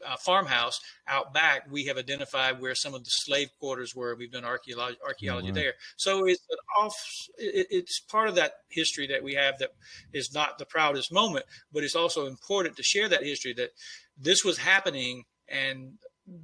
uh, 0.05 0.15
farmhouse 0.17 0.79
out 1.07 1.33
back, 1.33 1.63
we 1.71 1.85
have 1.85 1.97
identified 1.97 2.61
where 2.61 2.75
some 2.75 2.93
of 2.93 3.03
the 3.03 3.09
slave 3.09 3.49
quarters 3.59 3.95
were. 3.95 4.15
We've 4.15 4.31
done 4.31 4.45
archaeology, 4.45 4.97
archaeology 5.05 5.47
mm-hmm. 5.47 5.55
there. 5.55 5.73
So 5.97 6.25
it's 6.25 6.45
off. 6.79 6.95
It, 7.37 7.67
it's 7.69 7.99
part 7.99 8.29
of 8.29 8.35
that 8.35 8.53
history 8.69 9.07
that 9.07 9.23
we 9.23 9.33
have 9.35 9.57
that 9.59 9.71
is 10.13 10.33
not 10.33 10.57
the 10.57 10.65
proudest 10.65 11.11
moment, 11.11 11.45
but 11.71 11.83
it's 11.83 11.95
also 11.95 12.27
important 12.27 12.75
to 12.77 12.83
share 12.83 13.09
that 13.09 13.23
history 13.23 13.53
that 13.53 13.71
this 14.17 14.43
was 14.43 14.57
happening 14.57 15.25
and 15.47 15.93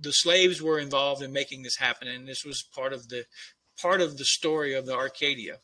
the 0.02 0.12
slaves 0.12 0.62
were 0.62 0.80
involved 0.80 1.22
in 1.22 1.34
making 1.34 1.64
this 1.64 1.78
happen, 1.78 2.08
and 2.08 2.28
this 2.28 2.46
was 2.46 2.64
part 2.74 2.94
of 2.94 3.10
the 3.10 3.26
part 3.82 4.02
of 4.02 4.18
the 4.18 4.26
story 4.26 4.74
of 4.74 4.86
the 4.86 4.94
Arcadia. 4.94 5.58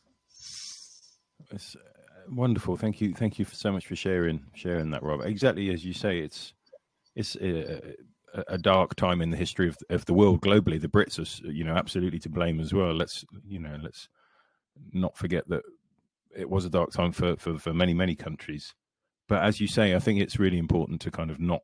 It's 1.51 1.75
uh, 1.75 1.79
wonderful. 2.29 2.75
Thank 2.75 3.01
you. 3.01 3.13
Thank 3.13 3.39
you 3.39 3.45
so 3.45 3.71
much 3.71 3.87
for 3.87 3.95
sharing 3.95 4.41
sharing 4.53 4.91
that, 4.91 5.03
Rob. 5.03 5.21
Exactly 5.21 5.69
as 5.73 5.85
you 5.85 5.93
say, 5.93 6.19
it's 6.19 6.53
it's 7.19 7.35
a, 7.35 7.95
a, 8.47 8.57
dark 8.57 8.95
time 8.95 9.21
in 9.21 9.29
the 9.29 9.37
history 9.37 9.67
of 9.67 9.77
of 9.89 10.05
the 10.05 10.13
world 10.13 10.41
globally. 10.41 10.79
The 10.79 10.87
Brits 10.87 11.19
are, 11.19 11.51
you 11.51 11.65
know, 11.65 11.75
absolutely 11.75 12.19
to 12.19 12.29
blame 12.29 12.59
as 12.59 12.73
well. 12.73 12.93
Let's, 12.93 13.25
you 13.45 13.59
know, 13.59 13.77
let's 13.81 14.07
not 14.93 15.17
forget 15.17 15.47
that 15.49 15.63
it 16.35 16.49
was 16.49 16.63
a 16.65 16.69
dark 16.69 16.91
time 16.91 17.11
for 17.11 17.35
for, 17.35 17.57
for 17.57 17.73
many 17.73 17.93
many 17.93 18.15
countries. 18.15 18.73
But 19.27 19.43
as 19.43 19.59
you 19.59 19.67
say, 19.67 19.95
I 19.95 19.99
think 19.99 20.19
it's 20.19 20.39
really 20.39 20.57
important 20.57 21.01
to 21.01 21.11
kind 21.11 21.29
of 21.29 21.39
not 21.39 21.61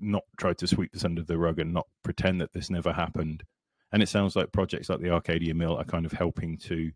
not 0.00 0.24
try 0.38 0.52
to 0.52 0.66
sweep 0.66 0.92
this 0.92 1.04
under 1.04 1.22
the 1.22 1.38
rug 1.38 1.58
and 1.58 1.72
not 1.72 1.86
pretend 2.02 2.40
that 2.40 2.52
this 2.52 2.68
never 2.68 2.92
happened. 2.92 3.44
And 3.92 4.02
it 4.02 4.08
sounds 4.08 4.34
like 4.34 4.52
projects 4.52 4.88
like 4.88 5.00
the 5.00 5.10
Arcadia 5.10 5.54
Mill 5.54 5.76
are 5.76 5.84
kind 5.84 6.04
of 6.04 6.12
helping 6.12 6.58
to, 6.58 6.90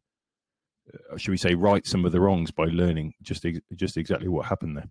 uh, 0.93 1.17
should 1.17 1.31
we 1.31 1.37
say, 1.37 1.55
right 1.55 1.87
some 1.87 2.05
of 2.05 2.11
the 2.11 2.21
wrongs 2.21 2.51
by 2.51 2.65
learning 2.65 3.15
just 3.23 3.47
just 3.77 3.97
exactly 3.97 4.29
what 4.29 4.47
happened 4.47 4.77
there. 4.77 4.91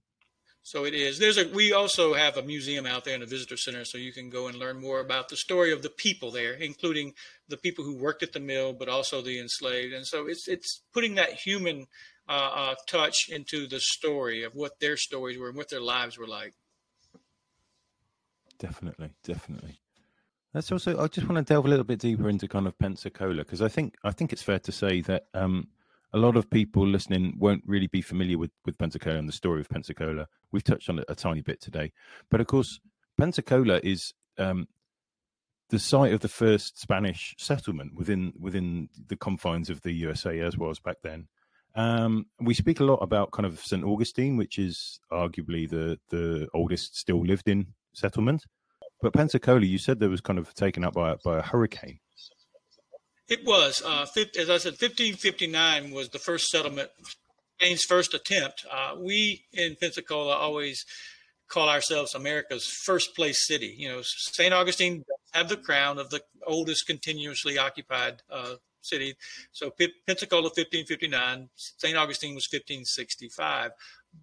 So 0.67 0.83
it 0.83 0.93
is. 0.93 1.17
There's 1.17 1.38
a. 1.38 1.47
We 1.47 1.71
also 1.71 2.13
have 2.13 2.36
a 2.36 2.41
museum 2.41 2.86
out 2.86 3.05
there 3.05 3.15
in 3.15 3.21
a 3.21 3.25
visitor 3.25 3.55
center, 3.55 3.86
so 3.86 3.97
you 3.97 4.12
can 4.12 4.29
go 4.29 4.50
and 4.50 4.57
learn 4.59 4.81
more 4.81 5.00
about 5.00 5.29
the 5.29 5.38
story 5.38 5.71
of 5.71 5.81
the 5.81 5.89
people 5.89 6.29
there, 6.29 6.55
including 6.55 7.13
the 7.47 7.55
people 7.55 7.86
who 7.86 7.95
worked 7.95 8.21
at 8.21 8.33
the 8.33 8.41
mill, 8.41 8.74
but 8.74 8.89
also 8.89 9.21
the 9.21 9.39
enslaved. 9.39 9.93
And 9.93 10.05
so 10.05 10.27
it's 10.27 10.45
it's 10.50 10.81
putting 10.93 11.15
that 11.15 11.29
human 11.29 11.88
uh, 12.27 12.51
uh, 12.53 12.75
touch 12.86 13.29
into 13.29 13.65
the 13.65 13.79
story 13.79 14.43
of 14.43 14.55
what 14.55 14.81
their 14.81 14.97
stories 14.97 15.38
were 15.38 15.47
and 15.47 15.55
what 15.55 15.69
their 15.69 15.79
lives 15.79 16.17
were 16.17 16.27
like. 16.27 16.53
Definitely, 18.59 19.12
definitely. 19.24 19.79
That's 20.53 20.69
also. 20.69 21.01
I 21.01 21.07
just 21.07 21.29
want 21.29 21.38
to 21.38 21.50
delve 21.50 21.65
a 21.65 21.69
little 21.69 21.86
bit 21.86 22.00
deeper 22.00 22.27
into 22.27 22.50
kind 22.50 22.67
of 22.67 22.77
Pensacola 22.77 23.38
because 23.38 23.62
I 23.62 23.69
think 23.69 23.95
I 24.03 24.12
think 24.12 24.33
it's 24.33 24.43
fair 24.43 24.59
to 24.59 24.71
say 24.74 25.00
that 25.00 25.27
um, 25.33 25.69
a 26.14 26.18
lot 26.18 26.38
of 26.38 26.50
people 26.50 26.88
listening 26.88 27.36
won't 27.38 27.64
really 27.66 27.88
be 27.88 28.02
familiar 28.02 28.38
with 28.38 28.52
with 28.66 28.78
Pensacola 28.78 29.18
and 29.18 29.28
the 29.28 29.34
story 29.34 29.62
of 29.62 29.70
Pensacola. 29.70 30.28
We've 30.52 30.64
touched 30.64 30.90
on 30.90 31.00
it 31.00 31.06
a 31.10 31.16
tiny 31.16 31.42
bit 31.42 31.62
today, 31.62 31.92
but 32.30 32.42
of 32.42 32.48
course, 32.48 32.80
Pensacola 33.18 33.80
is 33.84 34.14
um, 34.38 34.68
the 35.70 35.80
site 35.80 36.14
of 36.14 36.22
the 36.22 36.30
first 36.30 36.80
Spanish 36.80 37.36
settlement 37.38 37.94
within 37.94 38.34
within 38.40 38.90
the 39.08 39.18
confines 39.18 39.70
of 39.70 39.82
the 39.82 39.92
USA 39.92 40.40
as 40.40 40.58
was 40.58 40.80
back 40.80 40.98
then. 41.04 41.28
Um, 41.76 42.26
we 42.40 42.54
speak 42.54 42.80
a 42.80 42.86
lot 42.86 42.98
about 43.04 43.32
kind 43.32 43.46
of 43.46 43.60
St. 43.60 43.84
Augustine, 43.84 44.38
which 44.38 44.58
is 44.58 45.00
arguably 45.12 45.70
the 45.70 46.00
the 46.10 46.48
oldest 46.54 46.98
still 46.98 47.24
lived 47.24 47.50
in 47.50 47.68
settlement. 47.94 48.46
But 49.02 49.14
Pensacola, 49.14 49.62
you 49.62 49.78
said 49.78 50.00
there 50.00 50.10
was 50.10 50.22
kind 50.22 50.40
of 50.40 50.54
taken 50.54 50.84
up 50.84 50.94
by 50.94 51.16
by 51.24 51.40
a 51.40 51.44
hurricane. 51.44 52.00
It 53.29 53.46
was, 53.46 53.81
uh, 53.86 54.05
50, 54.05 54.39
as 54.39 54.50
I 54.50 54.57
said, 54.57 54.74
1559 54.74 55.91
was 55.91 56.10
the 56.10 56.19
first 56.19 56.48
settlement, 56.48 56.89
Spain's 57.60 57.84
first 57.84 58.13
attempt. 58.13 58.65
Uh, 58.72 58.96
we 58.98 59.46
in 59.51 59.75
Pensacola 59.75 60.34
always 60.34 60.86
call 61.50 61.69
ourselves 61.69 62.13
America's 62.13 62.65
first 62.65 63.15
place 63.15 63.46
city. 63.46 63.74
You 63.77 63.89
know, 63.89 64.01
St. 64.03 64.53
Augustine 64.53 65.03
have 65.31 65.50
the 65.50 65.57
crown 65.57 65.98
of 65.98 66.10
the 66.10 66.22
oldest 66.46 66.88
continuously 66.88 67.57
occupied 67.57 68.22
uh, 68.31 68.55
city. 68.81 69.15
So 69.51 69.72
P- 69.72 69.93
Pensacola 70.05 70.43
1559, 70.43 71.50
St. 71.55 71.98
Augustine 71.98 72.36
was 72.36 72.48
1565. 72.51 73.72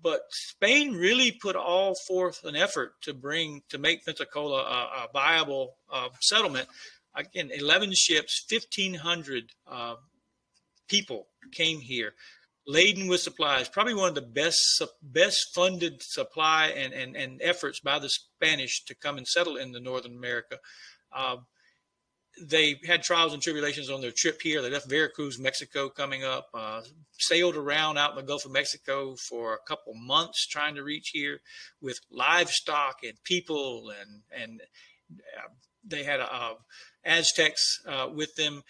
But 0.03 0.23
Spain 0.31 0.95
really 0.95 1.31
put 1.31 1.57
all 1.57 1.95
forth 1.95 2.45
an 2.45 2.57
effort 2.57 2.95
to 3.03 3.15
bring 3.15 3.63
to 3.69 3.79
make 3.79 4.05
Pensacola 4.05 4.63
a, 4.63 5.05
a 5.05 5.09
viable 5.13 5.77
uh, 5.93 6.09
settlement. 6.21 6.69
Again, 7.15 7.51
11 7.55 7.93
ships, 7.95 8.45
1,500 8.51 9.53
uh, 9.71 9.95
people 10.89 11.29
came 11.53 11.81
here 11.81 12.15
laden 12.67 13.09
with 13.09 13.21
supplies. 13.21 13.69
Probably 13.69 13.95
one 13.95 14.09
of 14.09 14.15
the 14.15 14.23
best 14.23 14.83
best 15.03 15.39
funded 15.55 16.03
supply 16.03 16.69
and, 16.69 16.93
and, 16.93 17.17
and 17.17 17.41
efforts 17.43 17.81
by 17.81 17.99
the 17.99 18.09
Spanish 18.09 18.85
to 18.87 18.95
come 18.95 19.19
and 19.19 19.27
settle 19.27 19.57
in 19.57 19.73
the 19.73 19.81
Northern 19.81 20.17
America. 20.17 20.59
Uh, 21.15 21.37
they 22.43 22.81
had 22.85 23.03
trials 23.03 23.33
and 23.33 23.41
tribulations 23.41 23.89
on 23.89 24.01
their 24.01 24.11
trip 24.11 24.43
here. 24.43 24.61
They 24.61 24.71
left 24.71 24.91
Veracruz, 24.91 25.39
Mexico, 25.39 25.89
coming 25.89 26.25
up, 26.25 26.49
uh, 26.53 26.81
sailed 27.13 27.55
around 27.55 27.97
out 27.97 28.11
in 28.11 28.17
the 28.17 28.23
Gulf 28.23 28.45
of 28.45 28.51
Mexico 28.51 29.15
for 29.29 29.55
a 29.55 29.69
couple 29.69 29.95
months 29.95 30.45
trying 30.49 30.75
to 30.75 30.83
reach 30.83 31.11
here 31.13 31.41
with 31.81 32.01
livestock 32.11 32.97
and 33.05 33.13
people, 33.23 33.93
and 34.01 34.23
and 34.37 34.63
uh, 35.13 35.49
they 35.87 36.05
had 36.05 36.21
Aztecs 37.05 37.81
uh, 37.87 38.09
with 38.13 38.35
them, 38.37 38.63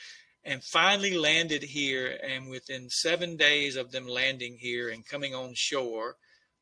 and 0.44 0.62
finally 0.62 1.16
landed 1.16 1.62
here. 1.62 2.18
And 2.22 2.48
within 2.48 2.88
seven 2.90 3.36
days 3.36 3.76
of 3.76 3.92
them 3.92 4.06
landing 4.06 4.56
here 4.60 4.88
and 4.90 5.06
coming 5.06 5.34
on 5.34 5.52
shore, 5.54 6.16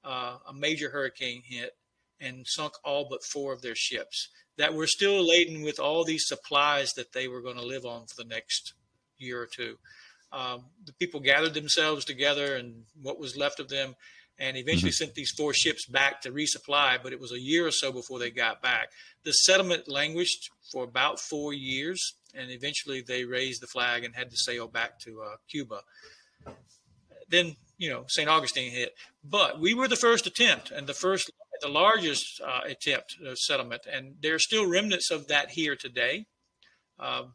uh, 0.04 0.36
a 0.48 0.52
major 0.52 0.90
hurricane 0.90 1.42
hit 1.44 1.72
and 2.20 2.46
sunk 2.46 2.74
all 2.84 3.06
but 3.10 3.24
four 3.24 3.52
of 3.52 3.62
their 3.62 3.74
ships 3.74 4.28
that 4.58 4.74
were 4.74 4.86
still 4.86 5.26
laden 5.26 5.62
with 5.62 5.80
all 5.80 6.04
these 6.04 6.26
supplies 6.26 6.92
that 6.96 7.12
they 7.12 7.26
were 7.26 7.42
going 7.42 7.56
to 7.56 7.64
live 7.64 7.84
on 7.84 8.06
for 8.06 8.22
the 8.22 8.28
next 8.28 8.74
year 9.18 9.40
or 9.40 9.46
two. 9.46 9.76
Um, 10.32 10.66
the 10.84 10.92
people 10.94 11.20
gathered 11.20 11.54
themselves 11.54 12.04
together 12.04 12.56
and 12.56 12.84
what 13.00 13.18
was 13.18 13.36
left 13.36 13.60
of 13.60 13.68
them 13.68 13.94
and 14.38 14.56
eventually 14.56 14.90
mm-hmm. 14.90 15.04
sent 15.04 15.14
these 15.14 15.32
four 15.36 15.52
ships 15.54 15.86
back 15.86 16.20
to 16.22 16.32
resupply, 16.32 16.98
but 17.02 17.12
it 17.12 17.20
was 17.20 17.32
a 17.32 17.40
year 17.40 17.66
or 17.66 17.70
so 17.70 17.92
before 17.92 18.18
they 18.18 18.30
got 18.30 18.62
back. 18.62 18.90
The 19.24 19.32
settlement 19.32 19.88
languished 19.88 20.50
for 20.72 20.84
about 20.84 21.20
four 21.20 21.52
years, 21.52 22.14
and 22.34 22.50
eventually 22.50 23.02
they 23.02 23.24
raised 23.24 23.62
the 23.62 23.66
flag 23.66 24.04
and 24.04 24.14
had 24.14 24.30
to 24.30 24.36
sail 24.36 24.68
back 24.68 24.98
to 25.00 25.22
uh, 25.22 25.36
Cuba. 25.48 25.82
Then, 27.28 27.56
you 27.78 27.90
know, 27.90 28.04
St. 28.08 28.28
Augustine 28.28 28.72
hit. 28.72 28.94
But 29.24 29.60
we 29.60 29.74
were 29.74 29.88
the 29.88 29.96
first 29.96 30.26
attempt 30.26 30.70
and 30.70 30.86
the 30.86 30.94
first 30.94 31.30
the 31.60 31.68
largest 31.68 32.40
uh, 32.44 32.62
attempt 32.66 33.16
uh, 33.24 33.34
settlement, 33.36 33.82
and 33.90 34.16
there 34.20 34.34
are 34.34 34.40
still 34.40 34.68
remnants 34.68 35.12
of 35.12 35.28
that 35.28 35.50
here 35.50 35.76
today. 35.76 36.26
Um, 36.98 37.34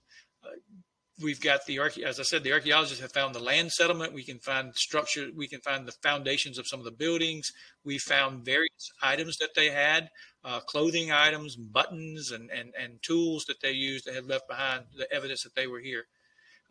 we've 1.21 1.41
got 1.41 1.65
the 1.65 1.80
as 2.06 2.19
I 2.19 2.23
said, 2.23 2.43
the 2.43 2.53
archaeologists 2.53 3.01
have 3.01 3.12
found 3.12 3.34
the 3.34 3.39
land 3.39 3.71
settlement. 3.71 4.13
We 4.13 4.23
can 4.23 4.39
find 4.39 4.75
structure. 4.75 5.30
We 5.36 5.47
can 5.47 5.62
find 5.62 5.88
the 5.88 5.93
foundations 6.03 6.58
of 6.58 6.67
some 6.67 6.80
of 6.80 6.86
the 6.86 6.91
buildings. 6.91 7.51
We 7.84 7.97
found 7.97 8.45
various 8.45 8.91
items 9.01 9.38
that 9.38 9.56
they 9.56 9.69
had, 9.69 10.10
uh, 10.43 10.60
clothing 10.62 11.12
items, 11.12 11.56
buttons, 11.56 12.32
and, 12.32 12.49
and 12.51 12.73
and 12.80 13.01
tools 13.01 13.45
that 13.45 13.62
they 13.62 13.71
used 13.71 14.06
that 14.06 14.15
had 14.15 14.25
left 14.25 14.47
behind 14.47 14.86
the 14.97 15.12
evidence 15.12 15.43
that 15.43 15.56
they 15.56 15.67
were 15.67 15.80
here. 15.80 16.06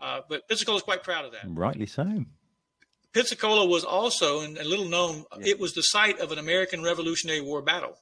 Uh, 0.01 0.21
but 0.29 0.47
Pensacola 0.49 0.77
is 0.77 0.83
quite 0.83 1.03
proud 1.03 1.25
of 1.25 1.33
that. 1.33 1.43
Rightly 1.47 1.87
so. 1.87 2.25
Pensacola 3.15 3.65
was 3.65 3.83
also, 3.83 4.41
and 4.41 4.59
a 4.59 4.65
little 4.65 4.85
known, 4.85 5.25
yeah. 5.39 5.47
it 5.47 5.59
was 5.59 5.73
the 5.73 5.83
site 5.83 6.21
of 6.21 6.33
an 6.33 6.39
American 6.39 6.83
Revolutionary 6.83 7.41
War 7.41 7.63
battle. 7.63 7.97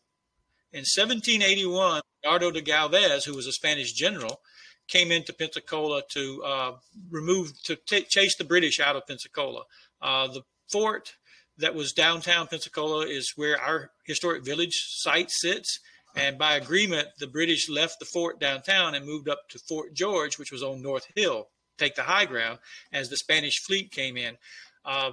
In 0.72 0.80
1781, 0.80 2.00
Bernardo 2.20 2.50
de 2.50 2.60
Galvez, 2.60 3.24
who 3.24 3.36
was 3.36 3.46
a 3.46 3.52
Spanish 3.52 3.92
general, 3.92 4.40
came 4.88 5.10
into 5.10 5.32
Pensacola 5.32 6.02
to 6.10 6.42
uh, 6.44 6.72
remove, 7.10 7.52
to 7.64 7.76
t- 7.76 8.06
chase 8.08 8.36
the 8.36 8.44
British 8.44 8.80
out 8.80 8.96
of 8.96 9.06
Pensacola. 9.06 9.62
Uh, 10.00 10.28
the 10.28 10.42
fort 10.70 11.14
that 11.58 11.74
was 11.74 11.92
downtown 11.92 12.46
Pensacola 12.46 13.06
is 13.06 13.32
where 13.36 13.60
our 13.60 13.90
historic 14.06 14.44
village 14.44 14.74
site 14.88 15.30
sits. 15.30 15.80
And 16.16 16.38
by 16.38 16.54
agreement, 16.54 17.08
the 17.18 17.26
British 17.26 17.68
left 17.68 17.98
the 17.98 18.04
fort 18.04 18.38
downtown 18.38 18.94
and 18.94 19.04
moved 19.04 19.28
up 19.28 19.48
to 19.50 19.58
Fort 19.58 19.94
George, 19.94 20.38
which 20.38 20.52
was 20.52 20.62
on 20.62 20.80
North 20.80 21.06
Hill, 21.16 21.48
take 21.76 21.96
the 21.96 22.02
high 22.02 22.24
ground, 22.24 22.60
as 22.92 23.08
the 23.08 23.16
Spanish 23.16 23.60
fleet 23.60 23.90
came 23.90 24.16
in. 24.16 24.36
Uh, 24.84 25.12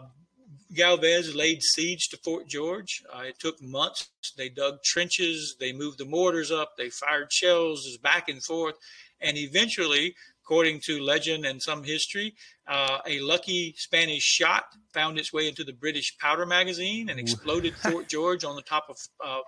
Galvez 0.74 1.34
laid 1.34 1.62
siege 1.64 2.10
to 2.10 2.18
Fort 2.18 2.48
George. 2.48 3.04
Uh, 3.14 3.24
it 3.24 3.40
took 3.40 3.62
months. 3.62 4.10
They 4.38 4.50
dug 4.50 4.84
trenches, 4.84 5.56
they 5.60 5.74
moved 5.74 5.98
the 5.98 6.06
mortars 6.06 6.52
up, 6.52 6.78
they 6.78 6.90
fired 6.90 7.32
shells 7.32 7.98
back 7.98 8.30
and 8.30 8.44
forth, 8.44 8.76
and 9.22 9.38
eventually, 9.38 10.16
according 10.44 10.80
to 10.82 11.00
legend 11.00 11.46
and 11.46 11.62
some 11.62 11.84
history, 11.84 12.36
uh, 12.68 13.00
a 13.06 13.20
lucky 13.20 13.74
Spanish 13.78 14.24
shot 14.24 14.64
found 14.94 15.18
its 15.18 15.32
way 15.32 15.48
into 15.48 15.64
the 15.64 15.74
British 15.74 16.18
powder 16.18 16.46
magazine 16.46 17.10
and 17.10 17.20
exploded 17.20 17.76
Fort 17.84 18.08
George 18.08 18.44
on 18.44 18.56
the 18.56 18.62
top 18.62 18.88
of 18.90 18.98
uh, 19.24 19.40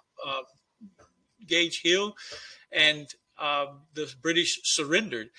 Gage 1.48 1.82
Hill, 1.84 2.16
and 2.72 3.08
uh, 3.40 3.68
the 3.94 4.12
British 4.22 4.60
surrendered. 4.64 5.30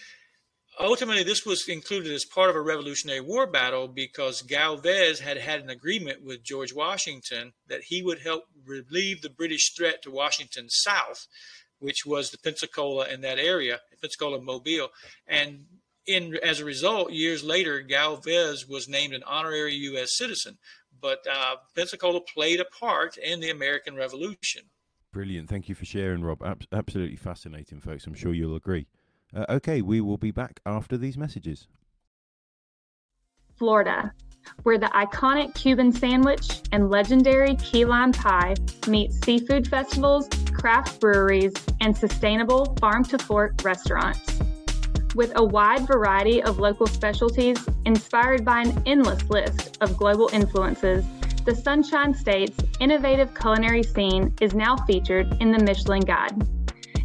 Ultimately, 0.80 1.22
this 1.22 1.46
was 1.46 1.68
included 1.68 2.12
as 2.12 2.24
part 2.24 2.50
of 2.50 2.56
a 2.56 2.60
Revolutionary 2.60 3.20
War 3.20 3.46
battle 3.46 3.86
because 3.86 4.42
Galvez 4.42 5.20
had 5.20 5.38
had 5.38 5.60
an 5.60 5.70
agreement 5.70 6.24
with 6.24 6.42
George 6.42 6.74
Washington 6.74 7.52
that 7.68 7.84
he 7.84 8.02
would 8.02 8.18
help 8.18 8.44
relieve 8.66 9.22
the 9.22 9.30
British 9.30 9.72
threat 9.72 10.02
to 10.02 10.10
Washington's 10.10 10.74
south, 10.82 11.28
which 11.78 12.06
was 12.06 12.30
the 12.30 12.38
Pensacola 12.38 13.06
and 13.10 13.22
that 13.24 13.38
area, 13.38 13.80
Pensacola, 14.00 14.40
Mobile, 14.40 14.88
and 15.26 15.66
in 16.06 16.36
as 16.42 16.60
a 16.60 16.64
result, 16.64 17.12
years 17.12 17.42
later, 17.42 17.80
Galvez 17.80 18.68
was 18.68 18.88
named 18.88 19.14
an 19.14 19.22
honorary 19.26 19.74
U.S. 19.74 20.16
citizen. 20.16 20.58
But 21.00 21.26
uh, 21.30 21.56
Pensacola 21.74 22.20
played 22.20 22.60
a 22.60 22.64
part 22.64 23.16
in 23.16 23.40
the 23.40 23.50
American 23.50 23.94
Revolution. 23.94 24.62
Brilliant. 25.12 25.48
Thank 25.48 25.68
you 25.68 25.74
for 25.74 25.84
sharing, 25.84 26.22
Rob. 26.22 26.42
absolutely 26.72 27.16
fascinating, 27.16 27.80
folks. 27.80 28.06
I'm 28.06 28.14
sure 28.14 28.34
you'll 28.34 28.56
agree. 28.56 28.86
Uh, 29.34 29.44
okay, 29.48 29.80
we 29.80 30.00
will 30.00 30.16
be 30.16 30.30
back 30.30 30.60
after 30.66 30.96
these 30.96 31.16
messages. 31.16 31.66
Florida, 33.54 34.12
where 34.62 34.78
the 34.78 34.86
iconic 34.86 35.54
Cuban 35.54 35.92
sandwich 35.92 36.60
and 36.72 36.90
legendary 36.90 37.56
key 37.56 37.84
lime 37.84 38.12
pie 38.12 38.54
meet 38.88 39.12
seafood 39.12 39.68
festivals, 39.68 40.28
craft 40.52 41.00
breweries, 41.00 41.52
and 41.80 41.96
sustainable 41.96 42.76
farm 42.80 43.04
to 43.04 43.18
fork 43.18 43.62
restaurants. 43.62 44.38
With 45.14 45.32
a 45.36 45.44
wide 45.44 45.86
variety 45.86 46.42
of 46.42 46.58
local 46.58 46.86
specialties 46.86 47.58
inspired 47.84 48.44
by 48.44 48.62
an 48.62 48.82
endless 48.84 49.28
list 49.30 49.78
of 49.80 49.96
global 49.96 50.28
influences, 50.32 51.04
the 51.44 51.54
Sunshine 51.54 52.14
State's 52.14 52.58
innovative 52.80 53.34
culinary 53.34 53.82
scene 53.82 54.34
is 54.40 54.54
now 54.54 54.76
featured 54.86 55.36
in 55.40 55.52
the 55.52 55.58
Michelin 55.58 56.00
Guide. 56.00 56.34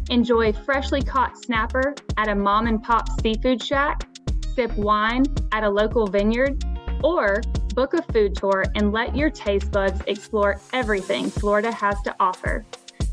Enjoy 0.08 0.52
freshly 0.52 1.02
caught 1.02 1.38
snapper 1.38 1.94
at 2.16 2.28
a 2.28 2.34
mom 2.34 2.66
and 2.66 2.82
pop 2.82 3.06
seafood 3.20 3.62
shack, 3.62 4.08
sip 4.54 4.76
wine 4.76 5.24
at 5.52 5.62
a 5.62 5.70
local 5.70 6.06
vineyard, 6.06 6.64
or 7.02 7.42
book 7.74 7.94
a 7.94 8.02
food 8.12 8.36
tour 8.36 8.64
and 8.74 8.92
let 8.92 9.16
your 9.16 9.30
taste 9.30 9.70
buds 9.70 10.00
explore 10.06 10.60
everything 10.72 11.30
Florida 11.30 11.72
has 11.72 12.00
to 12.02 12.14
offer. 12.20 12.64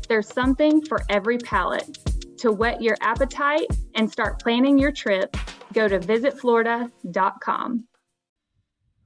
There's 0.08 0.28
something 0.28 0.84
for 0.84 1.02
every 1.08 1.38
palate. 1.38 1.98
To 2.38 2.52
whet 2.52 2.80
your 2.80 2.96
appetite 3.00 3.66
and 3.94 4.10
start 4.10 4.40
planning 4.40 4.78
your 4.78 4.92
trip, 4.92 5.36
go 5.72 5.88
to 5.88 5.98
visitflorida.com. 5.98 7.88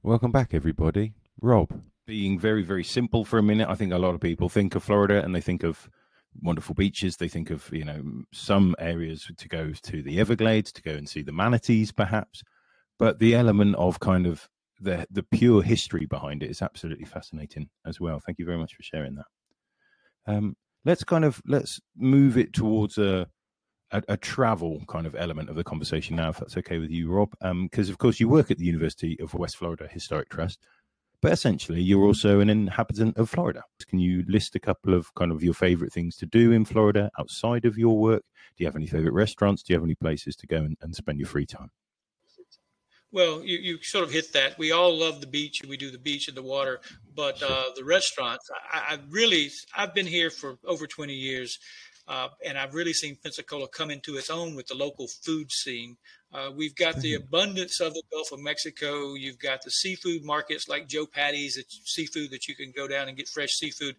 Welcome 0.03 0.31
back, 0.31 0.53
everybody. 0.53 1.13
Rob, 1.41 1.81
being 2.05 2.37
very, 2.37 2.63
very 2.63 2.83
simple 2.83 3.25
for 3.25 3.39
a 3.39 3.43
minute, 3.43 3.69
I 3.69 3.75
think 3.75 3.93
a 3.93 3.97
lot 3.97 4.15
of 4.15 4.21
people 4.21 4.49
think 4.49 4.75
of 4.75 4.83
Florida 4.83 5.23
and 5.23 5.33
they 5.33 5.41
think 5.41 5.63
of 5.63 5.89
wonderful 6.41 6.75
beaches. 6.75 7.17
They 7.17 7.27
think 7.27 7.49
of 7.49 7.71
you 7.71 7.85
know 7.85 8.03
some 8.33 8.75
areas 8.79 9.29
to 9.35 9.47
go 9.47 9.71
to 9.71 10.03
the 10.03 10.19
Everglades 10.19 10.71
to 10.73 10.81
go 10.81 10.91
and 10.91 11.07
see 11.07 11.21
the 11.21 11.31
manatees, 11.31 11.91
perhaps. 11.91 12.43
But 12.99 13.19
the 13.19 13.35
element 13.35 13.75
of 13.75 13.99
kind 13.99 14.27
of 14.27 14.47
the 14.83 15.07
the 15.11 15.23
pure 15.23 15.61
history 15.61 16.05
behind 16.05 16.43
it 16.43 16.49
is 16.49 16.61
absolutely 16.61 17.05
fascinating 17.05 17.69
as 17.85 17.99
well. 17.99 18.19
Thank 18.19 18.39
you 18.39 18.45
very 18.45 18.57
much 18.57 18.75
for 18.75 18.83
sharing 18.83 19.15
that. 19.15 19.25
Um, 20.27 20.55
let's 20.85 21.03
kind 21.03 21.25
of 21.25 21.41
let's 21.47 21.79
move 21.95 22.37
it 22.37 22.53
towards 22.53 22.97
a, 22.97 23.27
a, 23.91 24.03
a 24.09 24.17
travel 24.17 24.83
kind 24.87 25.07
of 25.07 25.15
element 25.15 25.49
of 25.49 25.55
the 25.55 25.63
conversation 25.63 26.15
now, 26.15 26.29
if 26.29 26.37
that's 26.37 26.57
okay 26.57 26.77
with 26.77 26.91
you, 26.91 27.09
Rob. 27.11 27.31
Because 27.41 27.89
um, 27.89 27.93
of 27.93 27.97
course 27.97 28.19
you 28.19 28.29
work 28.29 28.51
at 28.51 28.57
the 28.57 28.65
University 28.65 29.19
of 29.19 29.33
West 29.33 29.57
Florida 29.57 29.87
Historic 29.89 30.29
Trust, 30.29 30.59
but 31.21 31.31
essentially 31.31 31.81
you're 31.81 32.05
also 32.05 32.39
an 32.39 32.49
inhabitant 32.49 33.17
of 33.17 33.29
Florida. 33.29 33.63
Can 33.87 33.99
you 33.99 34.23
list 34.27 34.55
a 34.55 34.59
couple 34.59 34.93
of 34.93 35.13
kind 35.15 35.31
of 35.31 35.43
your 35.43 35.53
favorite 35.53 35.93
things 35.93 36.15
to 36.17 36.25
do 36.25 36.51
in 36.51 36.65
Florida 36.65 37.09
outside 37.19 37.65
of 37.65 37.77
your 37.77 37.97
work? 37.97 38.23
Do 38.57 38.63
you 38.63 38.67
have 38.67 38.75
any 38.75 38.87
favorite 38.87 39.13
restaurants? 39.13 39.63
Do 39.63 39.73
you 39.73 39.77
have 39.77 39.85
any 39.85 39.95
places 39.95 40.35
to 40.37 40.47
go 40.47 40.57
and, 40.57 40.77
and 40.81 40.95
spend 40.95 41.19
your 41.19 41.27
free 41.27 41.45
time? 41.45 41.69
Well, 43.13 43.43
you, 43.43 43.59
you 43.59 43.83
sort 43.83 44.03
of 44.03 44.11
hit 44.11 44.33
that. 44.33 44.57
We 44.57 44.71
all 44.71 44.97
love 44.97 45.21
the 45.21 45.27
beach, 45.27 45.61
and 45.61 45.69
we 45.69 45.77
do 45.77 45.91
the 45.91 45.99
beach 45.99 46.27
and 46.27 46.35
the 46.35 46.41
water, 46.41 46.81
but 47.15 47.43
uh, 47.43 47.65
the 47.75 47.83
restaurants. 47.83 48.49
I, 48.71 48.95
I, 48.95 48.99
really, 49.07 49.51
I've 49.77 49.93
been 49.93 50.07
here 50.07 50.31
for 50.31 50.57
over 50.65 50.87
20 50.87 51.13
years, 51.13 51.59
uh, 52.07 52.29
and 52.43 52.57
I've 52.57 52.73
really 52.73 52.91
seen 52.91 53.15
Pensacola 53.21 53.67
come 53.67 53.91
into 53.91 54.17
its 54.17 54.31
own 54.31 54.55
with 54.55 54.65
the 54.65 54.73
local 54.73 55.07
food 55.07 55.51
scene. 55.51 55.97
Uh, 56.33 56.49
we've 56.55 56.75
got 56.75 56.95
the 57.01 57.13
mm-hmm. 57.13 57.23
abundance 57.23 57.79
of 57.79 57.93
the 57.93 58.01
Gulf 58.11 58.31
of 58.31 58.39
Mexico. 58.39 59.13
You've 59.13 59.37
got 59.37 59.61
the 59.61 59.69
seafood 59.69 60.25
markets 60.25 60.67
like 60.67 60.87
Joe 60.87 61.05
Patti's, 61.05 61.55
it's 61.55 61.81
seafood 61.85 62.31
that 62.31 62.47
you 62.47 62.55
can 62.55 62.73
go 62.75 62.87
down 62.87 63.09
and 63.09 63.15
get 63.15 63.29
fresh 63.29 63.51
seafood. 63.51 63.95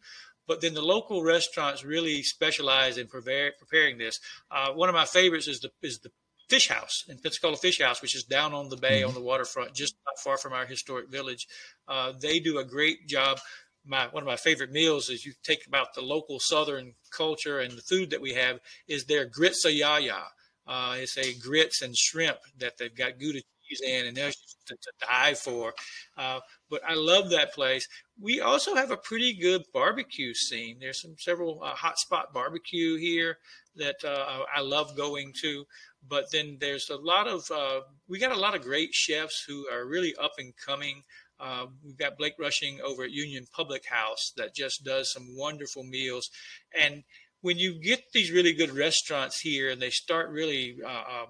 But 0.48 0.60
then 0.60 0.74
the 0.74 0.82
local 0.82 1.22
restaurants 1.22 1.84
really 1.84 2.24
specialize 2.24 2.98
in 2.98 3.06
preparing 3.06 3.96
this. 3.96 4.18
Uh, 4.50 4.72
one 4.72 4.88
of 4.88 4.94
my 4.96 5.04
favorites 5.04 5.46
is 5.46 5.60
the 5.60 5.70
is 5.82 6.00
the 6.00 6.10
fish 6.48 6.68
house 6.68 7.04
in 7.08 7.18
Pensacola 7.18 7.56
Fish 7.56 7.80
House, 7.80 8.02
which 8.02 8.14
is 8.14 8.24
down 8.24 8.52
on 8.52 8.68
the 8.68 8.76
bay 8.76 9.00
mm-hmm. 9.00 9.08
on 9.08 9.14
the 9.14 9.20
waterfront, 9.20 9.74
just 9.74 9.94
not 10.06 10.18
far 10.18 10.38
from 10.38 10.52
our 10.52 10.66
historic 10.66 11.08
village. 11.10 11.46
Uh, 11.88 12.12
they 12.20 12.38
do 12.38 12.58
a 12.58 12.64
great 12.64 13.06
job. 13.08 13.38
My 13.86 14.06
one 14.06 14.22
of 14.22 14.26
my 14.26 14.36
favorite 14.36 14.72
meals 14.72 15.10
is 15.10 15.26
you 15.26 15.32
take 15.42 15.66
about 15.66 15.94
the 15.94 16.00
local 16.00 16.40
Southern 16.40 16.94
culture 17.14 17.60
and 17.60 17.72
the 17.72 17.82
food 17.82 18.10
that 18.10 18.20
we 18.20 18.34
have 18.34 18.60
is 18.88 19.04
their 19.04 19.26
grits 19.26 19.64
a 19.64 19.72
yaya. 19.72 20.22
Uh, 20.66 20.96
it's 20.98 21.18
a 21.18 21.34
grits 21.34 21.82
and 21.82 21.94
shrimp 21.94 22.38
that 22.58 22.78
they've 22.78 22.96
got 22.96 23.18
Gouda 23.18 23.40
cheese 23.74 23.88
in, 23.88 24.06
and 24.06 24.16
they're 24.16 24.32
to, 24.66 24.74
to 24.74 24.92
die 25.00 25.34
for. 25.34 25.74
Uh, 26.16 26.40
but 26.70 26.80
I 26.88 26.94
love 26.94 27.30
that 27.30 27.52
place. 27.52 27.86
We 28.20 28.40
also 28.40 28.74
have 28.74 28.90
a 28.90 28.96
pretty 28.96 29.34
good 29.34 29.62
barbecue 29.72 30.34
scene. 30.34 30.78
There's 30.80 31.02
some 31.02 31.16
several 31.18 31.62
uh, 31.62 31.74
hot 31.74 31.98
spot 31.98 32.32
barbecue 32.32 32.96
here 32.96 33.38
that 33.76 33.96
uh, 34.04 34.44
I 34.54 34.60
love 34.60 34.96
going 34.96 35.32
to. 35.42 35.64
But 36.06 36.30
then 36.32 36.58
there's 36.60 36.90
a 36.90 36.96
lot 36.96 37.26
of 37.26 37.50
uh, 37.50 37.80
we 38.08 38.18
got 38.18 38.32
a 38.32 38.40
lot 38.40 38.54
of 38.54 38.62
great 38.62 38.92
chefs 38.92 39.44
who 39.46 39.66
are 39.72 39.86
really 39.86 40.14
up 40.16 40.32
and 40.38 40.52
coming. 40.56 41.02
Uh, 41.40 41.66
we've 41.84 41.98
got 41.98 42.16
Blake 42.16 42.34
Rushing 42.38 42.80
over 42.82 43.04
at 43.04 43.10
Union 43.10 43.46
Public 43.52 43.84
House 43.86 44.32
that 44.36 44.54
just 44.54 44.84
does 44.84 45.12
some 45.12 45.36
wonderful 45.36 45.82
meals. 45.82 46.30
And 46.78 47.02
when 47.40 47.58
you 47.58 47.78
get 47.78 48.04
these 48.12 48.30
really 48.30 48.52
good 48.52 48.70
restaurants 48.70 49.40
here 49.40 49.70
and 49.70 49.82
they 49.82 49.90
start 49.90 50.30
really, 50.30 50.78
uh, 50.82 50.88
um, 50.88 51.26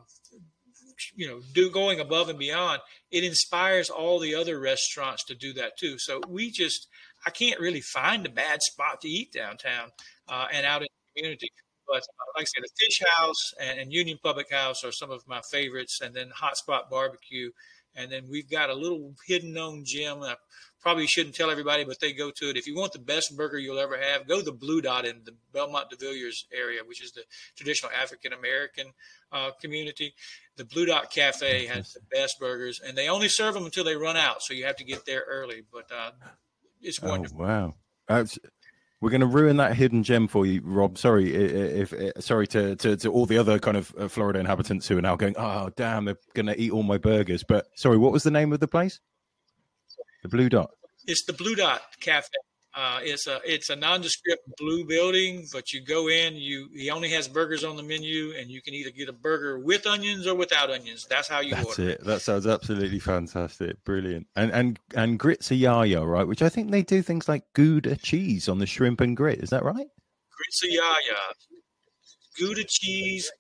you 1.15 1.29
know, 1.29 1.41
do 1.53 1.71
going 1.71 2.01
above 2.01 2.29
and 2.29 2.39
beyond, 2.39 2.81
it 3.11 3.25
inspires 3.25 3.91
all 3.91 4.19
the 4.19 4.35
other 4.35 4.59
restaurants 4.59 5.25
to 5.25 5.35
do 5.35 5.53
that 5.55 5.77
too. 5.79 5.99
So 5.99 6.21
we 6.29 6.51
just, 6.51 6.89
I 7.27 7.31
can't 7.31 7.61
really 7.61 7.81
find 7.81 8.27
a 8.27 8.31
bad 8.31 8.63
spot 8.63 9.01
to 9.03 9.09
eat 9.09 9.33
downtown 9.33 9.91
uh, 10.29 10.47
and 10.53 10.67
out 10.67 10.83
in 10.83 10.89
the 10.91 11.21
community. 11.21 11.49
But 11.87 11.99
uh, 12.03 12.33
like 12.37 12.43
I 12.43 12.45
said, 12.45 12.65
the 12.65 12.85
Fish 12.85 13.03
House 13.17 13.53
and, 13.61 13.79
and, 13.79 13.93
Union 13.93 14.19
Public 14.23 14.51
House 14.51 14.85
are 14.85 14.93
some 14.93 15.11
of 15.11 15.27
my 15.29 15.41
favorites, 15.51 16.01
and 16.03 16.15
then 16.15 16.31
Hotspot 16.31 16.91
Barbecue. 16.91 17.51
And 17.97 18.11
then 18.11 18.25
we've 18.29 18.51
got 18.51 18.71
a 18.71 18.75
little 18.75 19.15
hidden 19.27 19.53
known 19.53 19.85
gem. 19.85 20.23
I 20.23 20.35
probably 20.81 21.07
shouldn't 21.07 21.35
tell 21.35 21.51
everybody, 21.51 21.85
but 21.85 22.01
they 22.01 22.13
go 22.13 22.31
to 22.31 22.51
it. 22.51 22.57
If 22.57 22.67
you 22.67 22.75
want 22.75 22.93
the 22.93 22.99
best 22.99 23.37
burger 23.37 23.59
you'll 23.59 23.79
ever 23.79 23.97
have, 23.97 24.27
go 24.27 24.39
to 24.39 24.45
the 24.45 24.53
Blue 24.53 24.81
Dot 24.81 25.07
in 25.07 25.21
the 25.25 25.35
Belmont 25.53 25.91
de 25.91 25.97
Villiers 25.97 26.47
area, 26.53 26.81
which 26.85 27.03
is 27.03 27.13
the 27.13 27.23
traditional 27.57 27.93
African 27.93 28.33
American 28.33 28.89
uh, 29.31 29.51
community. 29.61 30.15
The 30.57 30.65
Blue 30.65 30.87
Dot 30.87 31.11
Cafe 31.11 31.67
has 31.67 31.93
the 31.93 32.01
best 32.13 32.39
burgers, 32.39 32.81
and 32.81 32.97
they 32.97 33.09
only 33.09 33.29
serve 33.29 33.55
them 33.55 33.65
until 33.65 33.85
they 33.85 33.97
run 33.97 34.17
out, 34.17 34.43
so 34.43 34.55
you 34.55 34.65
have 34.67 34.77
to 34.77 34.85
get 34.85 35.05
there 35.05 35.25
early. 35.29 35.63
But 35.73 35.91
uh, 35.91 36.13
it's 36.81 37.01
oh, 37.03 37.09
wonderful. 37.09 37.43
Oh, 37.43 37.45
wow. 37.45 37.75
That's 38.07 38.39
we're 39.05 39.11
going 39.11 39.21
to 39.21 39.27
ruin 39.27 39.59
that 39.59 39.77
hidden 39.77 40.03
gem 40.03 40.29
for 40.29 40.47
you, 40.47 40.63
Rob. 40.65 40.97
Sorry, 40.97 41.35
if, 41.35 41.93
if 41.93 42.25
sorry 42.25 42.47
to, 42.47 42.75
to, 42.77 42.97
to 42.97 43.13
all 43.13 43.27
the 43.27 43.37
other 43.37 43.59
kind 43.59 43.77
of 43.77 43.95
uh, 43.99 44.09
Florida 44.09 44.39
inhabitants 44.39 44.89
who 44.89 44.97
are 44.97 45.03
now 45.03 45.15
going, 45.15 45.35
oh 45.37 45.69
damn, 45.77 46.07
they're 46.07 46.17
going 46.33 46.47
to 46.47 46.59
eat 46.59 46.73
all 46.73 46.83
my 46.83 46.97
burgers. 46.97 47.45
But 47.45 47.67
sorry, 47.75 47.99
what 47.99 48.13
was 48.13 48.23
the 48.23 48.31
name 48.31 48.53
of 48.55 48.61
the 48.61 48.67
place? 48.67 49.01
The 50.23 50.31
Blue 50.31 50.49
Dot. 50.49 50.71
It's 51.07 51.25
the 51.25 51.35
Blue 51.35 51.55
Dot 51.55 51.83
Cafe. 52.01 52.29
Uh, 52.77 52.99
it's 53.03 53.29
a 53.29 53.41
it's 53.45 53.71
a 53.71 53.77
nondescript 53.77 54.43
blue 54.59 54.85
building, 54.85 55.47
but 55.53 55.73
you 55.73 55.81
go 55.81 56.09
in. 56.09 56.35
You 56.35 56.69
he 56.75 56.91
only 56.91 57.09
has 57.11 57.29
burgers 57.29 57.63
on 57.63 57.77
the 57.77 57.85
menu, 57.85 58.35
and 58.37 58.51
you 58.51 58.61
can 58.63 58.75
either 58.75 58.91
get 58.91 59.09
a 59.09 59.13
burger 59.13 59.61
with 59.61 59.87
onions 59.87 60.27
or 60.27 60.35
without 60.35 60.71
onions. 60.71 61.07
That's 61.09 61.29
how 61.29 61.39
you 61.39 61.55
That's 61.55 61.79
order. 61.79 61.91
it. 61.91 62.05
That 62.05 62.21
sounds 62.21 62.49
absolutely 62.49 62.99
fantastic, 62.99 63.83
brilliant. 63.85 64.27
And 64.35 64.51
and 64.51 64.81
and 64.97 65.21
grits 65.21 65.53
are 65.53 65.57
yaya, 65.57 66.05
right? 66.05 66.27
Which 66.27 66.43
I 66.43 66.49
think 66.49 66.73
they 66.73 66.83
do 66.83 67.01
things 67.01 67.29
like 67.29 67.45
Gouda 67.53 67.95
cheese 67.97 68.49
on 68.49 68.59
the 68.59 68.67
shrimp 68.67 69.01
and 69.01 69.17
grit. 69.17 69.39
Is 69.39 69.51
that 69.51 69.63
right? 69.63 69.87
Grits 70.37 70.65
are 70.65 70.67
yaya. 70.67 71.21
Gouda 72.41 72.65
cheese, 72.65 73.31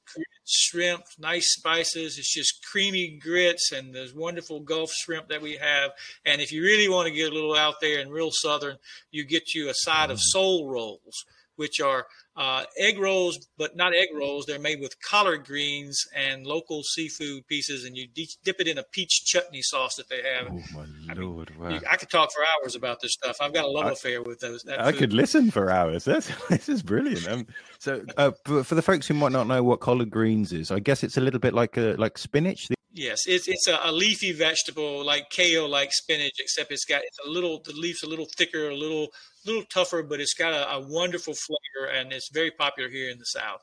shrimp, 0.45 1.05
nice 1.19 1.55
spices. 1.55 2.19
It's 2.19 2.33
just 2.33 2.65
creamy 2.71 3.19
grits 3.23 3.73
and 3.73 3.95
those 3.95 4.15
wonderful 4.15 4.61
Gulf 4.61 4.93
shrimp 4.93 5.29
that 5.29 5.43
we 5.43 5.57
have. 5.57 5.93
And 6.25 6.41
if 6.41 6.53
you 6.53 6.63
really 6.63 6.89
want 6.89 7.09
to 7.09 7.15
get 7.15 7.31
a 7.31 7.35
little 7.35 7.55
out 7.55 7.77
there 7.81 8.01
and 8.01 8.11
real 8.11 8.31
southern, 8.31 8.77
you 9.11 9.25
get 9.25 9.55
you 9.55 9.69
a 9.69 9.75
side 9.75 10.11
of 10.11 10.19
mm. 10.19 10.23
soul 10.23 10.69
rolls, 10.69 11.25
which 11.57 11.81
are 11.81 12.07
uh, 12.37 12.65
egg 12.79 12.99
rolls, 12.99 13.47
but 13.57 13.77
not 13.77 13.95
egg 13.95 14.09
rolls. 14.15 14.47
They're 14.47 14.59
made 14.59 14.81
with 14.81 15.01
collard 15.01 15.45
greens 15.45 16.05
and 16.15 16.47
local 16.47 16.83
seafood 16.83 17.47
pieces, 17.47 17.85
and 17.85 17.97
you 17.97 18.09
dip 18.45 18.61
it 18.61 18.67
in 18.67 18.79
a 18.79 18.83
peach 18.83 19.25
chutney 19.25 19.63
sauce 19.63 19.97
that 19.97 20.09
they 20.09 20.23
have. 20.23 20.49
Oh 20.51 20.61
my 20.75 21.15
lord! 21.15 21.53
I, 21.61 21.69
mean, 21.69 21.83
wow. 21.83 21.91
I 21.91 21.97
could 21.97 22.11
talk 22.11 22.31
for 22.33 22.43
hours 22.43 22.75
about 22.75 23.01
this 23.01 23.13
stuff. 23.13 23.37
I've 23.41 23.55
got 23.55 23.65
a 23.65 23.71
love 23.71 23.87
I, 23.87 23.93
affair 23.93 24.23
with 24.23 24.41
those. 24.41 24.65
I 24.67 24.91
food. 24.91 24.99
could 24.99 25.13
listen 25.13 25.51
for 25.51 25.71
hours. 25.71 26.05
That's 26.15 26.31
this 26.49 26.69
is 26.69 26.83
brilliant. 26.83 27.29
Um, 27.29 27.47
so, 27.79 28.05
uh, 28.17 28.33
for 28.63 28.75
the 28.75 28.83
folks 28.83 29.07
who 29.07 29.15
might 29.15 29.33
not 29.33 29.47
know 29.47 29.63
what 29.63 29.81
collard 29.81 30.11
greens 30.11 30.53
is, 30.53 30.71
I 30.71 30.81
guess 30.81 31.05
it's 31.05 31.17
a 31.17 31.21
little 31.21 31.41
bit 31.41 31.55
like 31.55 31.77
a 31.77 31.95
like 31.99 32.19
spinach. 32.19 32.69
Yes, 32.93 33.27
it's 33.27 33.49
it's 33.49 33.67
a, 33.67 33.79
a, 33.83 33.91
leafy 33.91 34.31
vegetable 34.31 35.05
like 35.05 35.29
kale, 35.31 35.69
like 35.69 35.93
spinach, 35.93 36.35
except 36.39 36.71
it's 36.71 36.85
got 36.85 37.03
it's 37.03 37.19
a 37.27 37.29
little 37.29 37.61
the 37.65 37.73
leaves 37.73 38.05
a 38.05 38.09
little 38.09 38.27
thicker, 38.37 38.69
a 38.69 38.77
little 38.77 39.09
little 39.47 39.65
tougher, 39.65 40.03
but 40.03 40.21
it's 40.21 40.35
got 40.35 40.53
a, 40.53 40.77
a 40.77 40.81
wonderful 40.81 41.35
flavor, 41.35 41.91
and 41.93 42.13
it's 42.13 42.31
very 42.33 42.51
popular 42.51 42.89
here 42.89 43.11
in 43.11 43.19
the 43.19 43.27
South. 43.27 43.63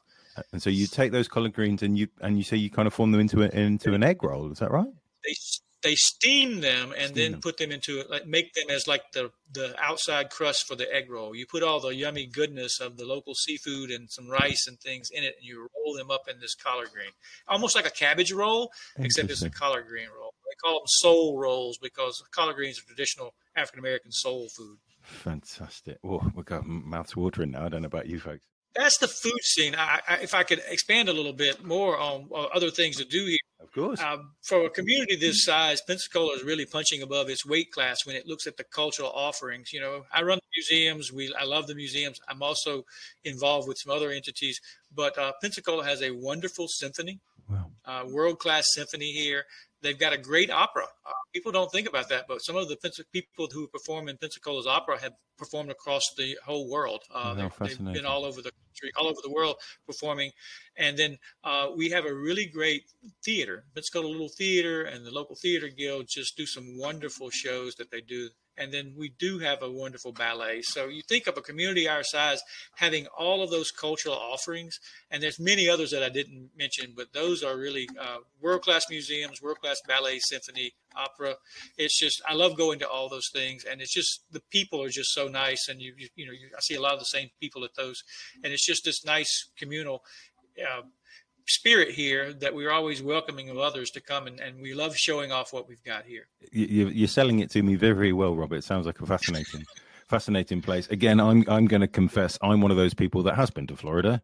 And 0.51 0.61
so 0.61 0.69
you 0.69 0.87
take 0.87 1.11
those 1.11 1.27
collard 1.27 1.53
greens 1.53 1.83
and 1.83 1.97
you 1.97 2.07
and 2.21 2.37
you 2.37 2.43
say 2.43 2.57
you 2.57 2.69
kind 2.69 2.87
of 2.87 2.93
form 2.93 3.11
them 3.11 3.21
into 3.21 3.43
a, 3.43 3.49
into 3.49 3.93
an 3.93 4.03
egg 4.03 4.23
roll. 4.23 4.51
Is 4.51 4.59
that 4.59 4.71
right? 4.71 4.87
They 5.25 5.35
they 5.83 5.95
steam 5.95 6.61
them 6.61 6.93
and 6.95 7.09
steam 7.09 7.15
then 7.15 7.31
them. 7.33 7.41
put 7.41 7.57
them 7.57 7.71
into 7.71 7.99
it, 7.99 8.09
like 8.09 8.27
make 8.27 8.53
them 8.53 8.69
as 8.69 8.87
like 8.87 9.03
the 9.13 9.31
the 9.51 9.75
outside 9.81 10.29
crust 10.29 10.67
for 10.67 10.75
the 10.75 10.93
egg 10.93 11.09
roll. 11.09 11.35
You 11.35 11.45
put 11.45 11.63
all 11.63 11.79
the 11.79 11.93
yummy 11.93 12.27
goodness 12.27 12.79
of 12.79 12.97
the 12.97 13.05
local 13.05 13.33
seafood 13.33 13.91
and 13.91 14.09
some 14.09 14.29
rice 14.29 14.67
and 14.67 14.79
things 14.79 15.09
in 15.11 15.23
it, 15.23 15.35
and 15.37 15.45
you 15.45 15.67
roll 15.75 15.95
them 15.95 16.11
up 16.11 16.27
in 16.29 16.39
this 16.39 16.55
collard 16.55 16.91
green, 16.93 17.11
almost 17.47 17.75
like 17.75 17.85
a 17.85 17.91
cabbage 17.91 18.31
roll, 18.31 18.71
except 18.97 19.29
it's 19.29 19.41
a 19.41 19.49
collard 19.49 19.87
green 19.87 20.07
roll. 20.17 20.30
They 20.51 20.55
call 20.61 20.79
them 20.79 20.87
soul 20.87 21.39
rolls 21.39 21.77
because 21.81 22.21
collard 22.31 22.57
greens 22.57 22.77
are 22.79 22.83
traditional 22.83 23.33
African 23.55 23.79
American 23.79 24.11
soul 24.11 24.49
food. 24.49 24.77
Fantastic! 25.01 25.97
Oh, 26.03 26.29
we've 26.35 26.45
got 26.45 26.67
mouths 26.67 27.15
watering 27.15 27.51
now. 27.51 27.65
I 27.65 27.69
don't 27.69 27.81
know 27.81 27.87
about 27.87 28.07
you 28.07 28.19
folks 28.19 28.45
that's 28.75 28.97
the 28.97 29.07
food 29.07 29.41
scene. 29.41 29.75
I, 29.75 29.99
I, 30.07 30.15
if 30.17 30.33
I 30.33 30.43
could 30.43 30.61
expand 30.67 31.09
a 31.09 31.13
little 31.13 31.33
bit 31.33 31.63
more 31.63 31.97
on 31.97 32.29
other 32.53 32.71
things 32.71 32.97
to 32.97 33.05
do 33.05 33.25
here. 33.25 33.37
Of 33.59 33.71
course. 33.73 34.01
Uh, 34.01 34.17
for 34.41 34.65
a 34.65 34.69
community 34.69 35.15
this 35.15 35.45
size, 35.45 35.81
Pensacola 35.81 36.33
is 36.33 36.43
really 36.43 36.65
punching 36.65 37.01
above 37.01 37.29
its 37.29 37.45
weight 37.45 37.71
class 37.71 38.05
when 38.05 38.15
it 38.15 38.25
looks 38.25 38.47
at 38.47 38.57
the 38.57 38.63
cultural 38.63 39.11
offerings. 39.11 39.71
You 39.71 39.81
know, 39.81 40.05
I 40.11 40.23
run 40.23 40.39
the 40.39 40.49
museums. 40.55 41.11
We, 41.11 41.33
I 41.39 41.43
love 41.43 41.67
the 41.67 41.75
museums. 41.75 42.19
I'm 42.27 42.41
also 42.41 42.85
involved 43.23 43.67
with 43.67 43.77
some 43.77 43.91
other 43.91 44.09
entities. 44.09 44.59
But 44.93 45.17
uh, 45.17 45.33
Pensacola 45.41 45.83
has 45.83 46.01
a 46.01 46.11
wonderful 46.11 46.67
symphony. 46.67 47.19
Uh, 47.85 48.05
world 48.07 48.39
class 48.39 48.65
symphony 48.73 49.11
here. 49.11 49.43
They've 49.81 49.97
got 49.97 50.13
a 50.13 50.17
great 50.17 50.51
opera. 50.51 50.85
Uh, 51.05 51.11
people 51.33 51.51
don't 51.51 51.71
think 51.71 51.87
about 51.87 52.09
that, 52.09 52.25
but 52.27 52.43
some 52.43 52.55
of 52.55 52.67
the 52.69 52.77
people 53.11 53.47
who 53.51 53.67
perform 53.67 54.09
in 54.09 54.17
Pensacola's 54.17 54.67
opera 54.67 54.99
have 54.99 55.13
performed 55.37 55.71
across 55.71 56.03
the 56.15 56.37
whole 56.45 56.69
world. 56.69 57.01
Uh, 57.11 57.33
they've, 57.33 57.53
they've, 57.59 57.93
been 57.93 58.05
all 58.05 58.23
over 58.23 58.43
the 58.43 58.51
country, 58.51 58.91
all 58.95 59.07
over 59.07 59.19
the 59.23 59.31
world 59.31 59.55
performing. 59.87 60.31
And 60.77 60.95
then 60.97 61.17
uh, 61.43 61.69
we 61.75 61.89
have 61.89 62.05
a 62.05 62.13
really 62.13 62.45
great 62.45 62.83
theater, 63.25 63.63
Pensacola 63.73 64.07
Little 64.07 64.29
Theater, 64.29 64.83
and 64.83 65.03
the 65.03 65.11
local 65.11 65.35
theater 65.35 65.67
guild 65.67 66.05
just 66.07 66.37
do 66.37 66.45
some 66.45 66.77
wonderful 66.77 67.31
shows 67.31 67.73
that 67.75 67.89
they 67.89 68.01
do 68.01 68.29
and 68.57 68.73
then 68.73 68.93
we 68.97 69.13
do 69.19 69.39
have 69.39 69.61
a 69.61 69.71
wonderful 69.71 70.11
ballet. 70.11 70.61
So 70.61 70.87
you 70.87 71.01
think 71.07 71.27
of 71.27 71.37
a 71.37 71.41
community 71.41 71.87
our 71.87 72.03
size 72.03 72.41
having 72.75 73.07
all 73.07 73.43
of 73.43 73.49
those 73.49 73.71
cultural 73.71 74.15
offerings, 74.15 74.79
and 75.09 75.21
there's 75.21 75.39
many 75.39 75.69
others 75.69 75.91
that 75.91 76.03
I 76.03 76.09
didn't 76.09 76.49
mention, 76.57 76.93
but 76.95 77.13
those 77.13 77.43
are 77.43 77.57
really 77.57 77.87
uh, 77.99 78.17
world 78.41 78.61
class 78.61 78.83
museums, 78.89 79.41
world 79.41 79.59
class 79.59 79.77
ballet, 79.87 80.19
symphony, 80.19 80.71
opera. 80.95 81.35
It's 81.77 81.99
just 81.99 82.21
I 82.27 82.33
love 82.33 82.57
going 82.57 82.79
to 82.79 82.89
all 82.89 83.09
those 83.09 83.29
things, 83.33 83.63
and 83.63 83.81
it's 83.81 83.93
just 83.93 84.21
the 84.31 84.41
people 84.51 84.81
are 84.81 84.89
just 84.89 85.13
so 85.13 85.27
nice, 85.27 85.67
and 85.69 85.81
you 85.81 85.93
you, 85.97 86.09
you 86.15 86.25
know 86.25 86.31
you, 86.31 86.49
I 86.55 86.61
see 86.61 86.75
a 86.75 86.81
lot 86.81 86.93
of 86.93 86.99
the 86.99 87.05
same 87.05 87.29
people 87.39 87.63
at 87.63 87.75
those, 87.75 88.03
and 88.43 88.53
it's 88.53 88.65
just 88.65 88.85
this 88.85 89.05
nice 89.05 89.49
communal. 89.57 90.03
Uh, 90.59 90.81
spirit 91.47 91.89
here 91.89 92.33
that 92.33 92.53
we're 92.53 92.71
always 92.71 93.01
welcoming 93.01 93.49
of 93.49 93.57
others 93.57 93.91
to 93.91 94.01
come 94.01 94.27
and, 94.27 94.39
and 94.39 94.61
we 94.61 94.73
love 94.73 94.95
showing 94.95 95.31
off 95.31 95.53
what 95.53 95.67
we've 95.67 95.83
got 95.83 96.05
here. 96.05 96.27
You, 96.51 97.05
are 97.05 97.07
selling 97.07 97.39
it 97.39 97.51
to 97.51 97.63
me 97.63 97.75
very, 97.75 97.93
very 97.93 98.13
well, 98.13 98.35
Robert. 98.35 98.57
It 98.57 98.63
sounds 98.63 98.85
like 98.85 98.99
a 99.01 99.05
fascinating, 99.05 99.65
fascinating 100.07 100.61
place. 100.61 100.87
Again, 100.87 101.19
I'm 101.19 101.43
I'm 101.47 101.65
going 101.65 101.81
to 101.81 101.87
confess 101.87 102.37
I'm 102.41 102.61
one 102.61 102.71
of 102.71 102.77
those 102.77 102.93
people 102.93 103.23
that 103.23 103.35
has 103.35 103.49
been 103.49 103.67
to 103.67 103.75
Florida, 103.75 104.21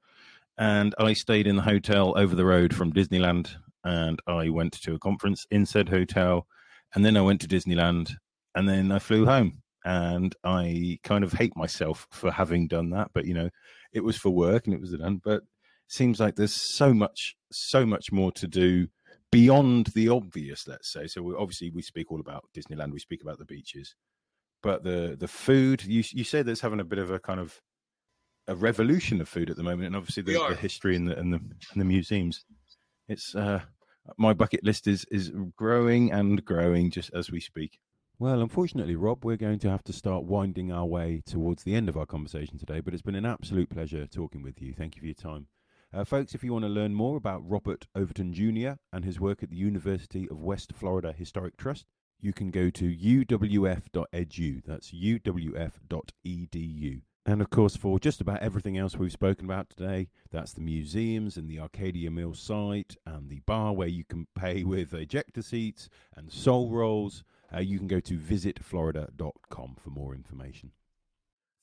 and 0.58 0.96
I 1.00 1.14
stayed 1.14 1.48
in 1.48 1.56
the 1.56 1.62
hotel 1.62 2.14
over 2.18 2.36
the 2.36 2.46
road 2.46 2.74
from 2.74 2.94
Disneyland, 2.94 3.50
and 3.84 4.20
I 4.28 4.50
went 4.50 4.74
to 4.82 4.96
a 4.96 5.00
conference 5.00 5.46
in 5.52 5.66
said 5.66 5.90
hotel, 5.90 6.48
and 6.94 7.06
then 7.06 7.18
I 7.18 7.22
went 7.22 7.42
to 7.42 7.48
Disneyland, 7.48 8.14
and 8.56 8.68
then 8.68 8.92
I 8.92 9.00
flew 9.00 9.26
home. 9.26 9.62
And 9.86 10.36
I 10.44 11.00
kind 11.04 11.24
of 11.24 11.32
hate 11.32 11.56
myself 11.56 12.08
for 12.12 12.30
having 12.30 12.68
done 12.68 12.90
that, 12.90 13.12
but 13.14 13.24
you 13.24 13.34
know, 13.34 13.50
it 13.94 14.04
was 14.04 14.18
for 14.18 14.32
work 14.32 14.66
and 14.66 14.74
it 14.74 14.82
was 14.82 14.92
done. 14.92 15.22
But 15.24 15.44
seems 15.88 16.20
like 16.20 16.36
there's 16.36 16.54
so 16.54 16.94
much 16.94 17.36
so 17.52 17.86
much 17.86 18.12
more 18.12 18.32
to 18.32 18.48
do 18.48 18.88
beyond 19.32 19.88
the 19.88 20.10
obvious 20.10 20.68
let's 20.68 20.92
say 20.92 21.08
so 21.08 21.22
we, 21.22 21.34
obviously 21.36 21.70
we 21.70 21.82
speak 21.82 22.12
all 22.12 22.20
about 22.20 22.46
disneyland 22.56 22.92
we 22.92 23.00
speak 23.00 23.22
about 23.22 23.38
the 23.38 23.46
beaches 23.46 23.96
but 24.64 24.84
the 24.84 25.16
the 25.20 25.28
food 25.28 25.84
you 25.84 26.04
you 26.12 26.24
say 26.24 26.42
there's 26.42 26.62
having 26.62 26.80
a 26.80 26.86
bit 26.86 27.00
of 27.00 27.12
a 27.12 27.20
kind 27.20 27.40
of 27.40 27.62
a 28.48 28.56
revolution 28.56 29.20
of 29.20 29.28
food 29.28 29.50
at 29.50 29.58
the 29.58 29.64
moment 29.64 29.88
and 29.88 29.96
obviously 29.96 30.24
the, 30.24 30.34
the 30.50 30.56
history 30.56 30.96
and 30.96 31.08
the, 31.08 31.18
and 31.18 31.34
the 31.34 31.38
and 31.38 31.82
the 31.82 31.86
museums 31.86 32.46
it's 33.10 33.36
uh 33.36 33.62
my 34.18 34.34
bucket 34.34 34.64
list 34.64 34.88
is 34.88 35.06
is 35.12 35.32
growing 35.58 36.12
and 36.12 36.46
growing 36.46 36.90
just 36.90 37.12
as 37.14 37.30
we 37.30 37.42
speak 37.42 37.80
well, 38.20 38.42
unfortunately, 38.42 38.96
Rob, 38.96 39.24
we're 39.24 39.38
going 39.38 39.60
to 39.60 39.70
have 39.70 39.84
to 39.84 39.94
start 39.94 40.24
winding 40.24 40.72
our 40.72 40.88
way 40.88 41.22
towards 41.24 41.64
the 41.64 41.76
end 41.76 41.88
of 41.88 41.98
our 41.98 42.08
conversation 42.08 42.58
today, 42.58 42.80
but 42.80 42.96
it's 42.96 43.04
been 43.04 43.14
an 43.14 43.28
absolute 43.28 43.70
pleasure 43.70 44.08
talking 44.08 44.42
with 44.42 44.60
you. 44.60 44.74
Thank 44.74 44.96
you 44.96 45.02
for 45.02 45.06
your 45.06 45.14
time. 45.14 45.46
Uh, 45.94 46.04
folks, 46.04 46.36
if 46.36 46.44
you 46.44 46.52
want 46.52 46.66
to 46.66 46.70
learn 46.70 46.94
more 46.94 47.16
about 47.16 47.48
Robert 47.48 47.88
Overton 47.96 48.34
Jr. 48.34 48.74
and 48.92 49.06
his 49.06 49.20
work 49.20 49.42
at 49.42 49.50
the 49.50 49.56
University 49.56 50.28
of 50.30 50.42
West 50.42 50.74
Florida 50.74 51.14
Historic 51.14 51.56
Trust, 51.56 51.86
you 52.20 52.34
can 52.34 52.52
go 52.52 52.70
to 52.70 52.94
uwf.edu. 52.94 54.62
That's 54.66 54.92
uwf.edu. 54.92 55.42
And 57.26 57.42
of 57.42 57.50
course, 57.50 57.76
for 57.76 58.00
just 58.00 58.22
about 58.22 58.42
everything 58.42 58.78
else 58.78 58.96
we've 58.96 59.12
spoken 59.12 59.46
about 59.46 59.70
today, 59.70 60.10
that's 60.32 60.54
the 60.54 60.62
museums 60.62 61.36
and 61.36 61.50
the 61.50 61.60
Arcadia 61.60 62.10
Mill 62.10 62.34
site 62.34 62.96
and 63.06 63.30
the 63.30 63.42
bar 63.42 63.74
where 63.74 63.88
you 63.88 64.04
can 64.04 64.28
pay 64.34 64.64
with 64.64 64.94
ejector 64.94 65.42
seats 65.42 65.90
and 66.16 66.32
soul 66.32 66.70
rolls. 66.72 67.24
Uh, 67.54 67.60
you 67.60 67.78
can 67.78 67.88
go 67.88 68.00
to 68.00 68.18
visitflorida.com 68.18 69.76
for 69.82 69.90
more 69.90 70.14
information. 70.16 70.72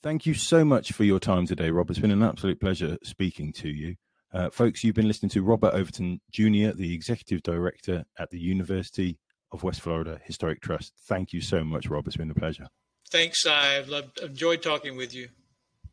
Thank 0.02 0.26
you 0.26 0.34
so 0.34 0.64
much 0.64 0.92
for 0.92 1.04
your 1.04 1.18
time 1.18 1.46
today, 1.46 1.70
Rob. 1.70 1.88
It's 1.88 1.98
been 1.98 2.10
an 2.10 2.22
absolute 2.22 2.60
pleasure 2.60 2.98
speaking 3.02 3.52
to 3.54 3.68
you. 3.68 3.96
Uh, 4.34 4.50
folks, 4.50 4.82
you've 4.82 4.96
been 4.96 5.06
listening 5.06 5.30
to 5.30 5.44
Robert 5.44 5.72
Overton 5.74 6.20
Jr., 6.32 6.72
the 6.74 6.92
Executive 6.92 7.40
Director 7.44 8.04
at 8.18 8.30
the 8.30 8.38
University 8.38 9.16
of 9.52 9.62
West 9.62 9.80
Florida 9.80 10.20
Historic 10.24 10.60
Trust. 10.60 10.92
Thank 11.06 11.32
you 11.32 11.40
so 11.40 11.62
much, 11.62 11.88
Rob. 11.88 12.08
It's 12.08 12.16
been 12.16 12.32
a 12.32 12.34
pleasure. 12.34 12.66
Thanks. 13.10 13.46
I've 13.46 13.88
loved, 13.88 14.18
enjoyed 14.18 14.60
talking 14.60 14.96
with 14.96 15.14
you. 15.14 15.28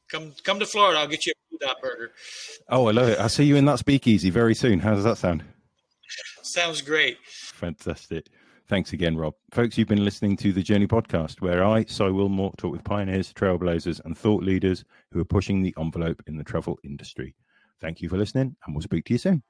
Come, 0.10 0.34
come 0.44 0.58
to 0.58 0.66
Florida. 0.66 1.00
I'll 1.00 1.08
get 1.08 1.28
you 1.28 1.34
a 1.54 1.66
dot 1.66 1.78
burger. 1.84 2.14
Oh, 2.68 2.88
I 2.88 2.92
love 2.92 3.10
it. 3.10 3.20
I'll 3.20 3.30
see 3.30 3.44
you 3.44 3.58
in 3.58 3.66
that 3.66 3.78
speakeasy 3.78 4.32
very 4.32 4.56
soon. 4.56 4.80
How 4.80 4.96
does 4.96 5.04
that 5.04 5.20
sound? 5.20 5.44
Sounds 6.42 6.82
great. 6.82 7.20
Fantastic. 7.28 8.26
Thanks 8.68 8.92
again, 8.92 9.18
Rob. 9.18 9.36
Folks, 9.52 9.78
you've 9.78 9.88
been 9.88 10.04
listening 10.04 10.36
to 10.38 10.52
the 10.52 10.64
Journey 10.64 10.88
Podcast, 10.88 11.42
where 11.42 11.64
I, 11.64 11.84
Si 11.84 12.04
Willmore, 12.04 12.58
talk 12.58 12.72
with 12.72 12.84
pioneers, 12.84 13.32
trailblazers, 13.34 14.04
and 14.04 14.18
thought 14.18 14.42
leaders 14.42 14.84
who 15.12 15.20
are 15.20 15.26
pushing 15.26 15.62
the 15.62 15.76
envelope 15.78 16.24
in 16.26 16.38
the 16.38 16.44
travel 16.44 16.80
industry. 16.84 17.36
Thank 17.82 18.02
you 18.02 18.10
for 18.10 18.18
listening, 18.18 18.56
and 18.66 18.76
we'll 18.76 18.84
speak 18.84 19.06
to 19.06 19.14
you 19.14 19.18
soon. 19.18 19.42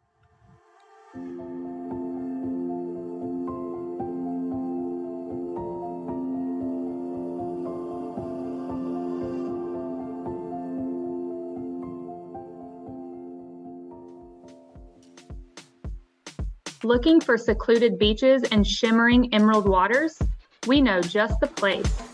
Looking 16.84 17.22
for 17.22 17.38
secluded 17.38 18.00
beaches 18.00 18.44
and 18.52 18.66
shimmering 18.66 19.32
emerald 19.34 19.68
waters? 19.68 20.18
We 20.66 20.82
know 20.82 21.02
just 21.02 21.40
the 21.40 21.48
place. 21.48 22.11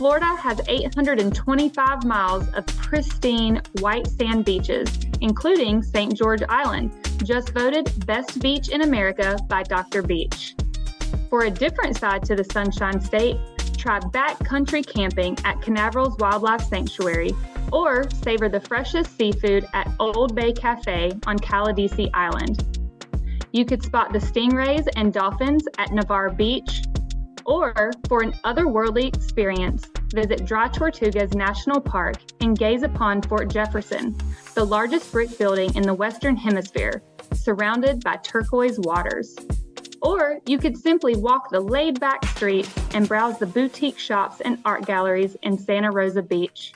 Florida 0.00 0.34
has 0.36 0.58
825 0.66 2.04
miles 2.06 2.48
of 2.54 2.64
pristine 2.68 3.60
white 3.80 4.06
sand 4.06 4.46
beaches, 4.46 4.88
including 5.20 5.82
St. 5.82 6.16
George 6.16 6.40
Island, 6.48 6.90
just 7.22 7.50
voted 7.50 7.92
Best 8.06 8.40
Beach 8.40 8.70
in 8.70 8.80
America 8.80 9.36
by 9.46 9.62
Dr. 9.62 10.00
Beach. 10.00 10.54
For 11.28 11.42
a 11.42 11.50
different 11.50 11.98
side 11.98 12.22
to 12.24 12.34
the 12.34 12.44
Sunshine 12.44 12.98
State, 13.02 13.36
try 13.76 14.00
backcountry 14.00 14.86
camping 14.86 15.36
at 15.44 15.60
Canaveral's 15.60 16.16
Wildlife 16.18 16.62
Sanctuary 16.62 17.32
or 17.70 18.08
savor 18.08 18.48
the 18.48 18.60
freshest 18.60 19.18
seafood 19.18 19.66
at 19.74 19.92
Old 20.00 20.34
Bay 20.34 20.54
Cafe 20.54 21.12
on 21.26 21.38
Caladesi 21.38 22.08
Island. 22.14 22.64
You 23.52 23.66
could 23.66 23.82
spot 23.82 24.14
the 24.14 24.18
stingrays 24.18 24.88
and 24.96 25.12
dolphins 25.12 25.64
at 25.76 25.92
Navarre 25.92 26.30
Beach, 26.30 26.84
or 27.50 27.90
for 28.08 28.22
an 28.22 28.32
otherworldly 28.44 29.08
experience, 29.12 29.90
visit 30.14 30.46
Dry 30.46 30.68
Tortugas 30.68 31.34
National 31.34 31.80
Park 31.80 32.16
and 32.40 32.56
gaze 32.56 32.84
upon 32.84 33.20
Fort 33.22 33.50
Jefferson, 33.50 34.16
the 34.54 34.64
largest 34.64 35.10
brick 35.10 35.36
building 35.36 35.74
in 35.74 35.82
the 35.82 35.92
Western 35.92 36.36
Hemisphere, 36.36 37.02
surrounded 37.34 38.04
by 38.04 38.16
turquoise 38.18 38.78
waters. 38.78 39.36
Or 40.00 40.38
you 40.46 40.58
could 40.58 40.78
simply 40.78 41.16
walk 41.16 41.50
the 41.50 41.60
laid 41.60 41.98
back 41.98 42.24
streets 42.26 42.72
and 42.94 43.08
browse 43.08 43.38
the 43.38 43.46
boutique 43.46 43.98
shops 43.98 44.40
and 44.40 44.58
art 44.64 44.86
galleries 44.86 45.36
in 45.42 45.58
Santa 45.58 45.90
Rosa 45.90 46.22
Beach. 46.22 46.72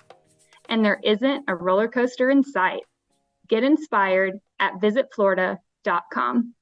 And 0.68 0.84
there 0.84 1.00
isn't 1.04 1.44
a 1.46 1.54
roller 1.54 1.88
coaster 1.88 2.30
in 2.30 2.42
sight. 2.42 2.82
Get 3.48 3.62
inspired 3.62 4.40
at 4.58 4.80
visitflorida.com. 4.80 6.53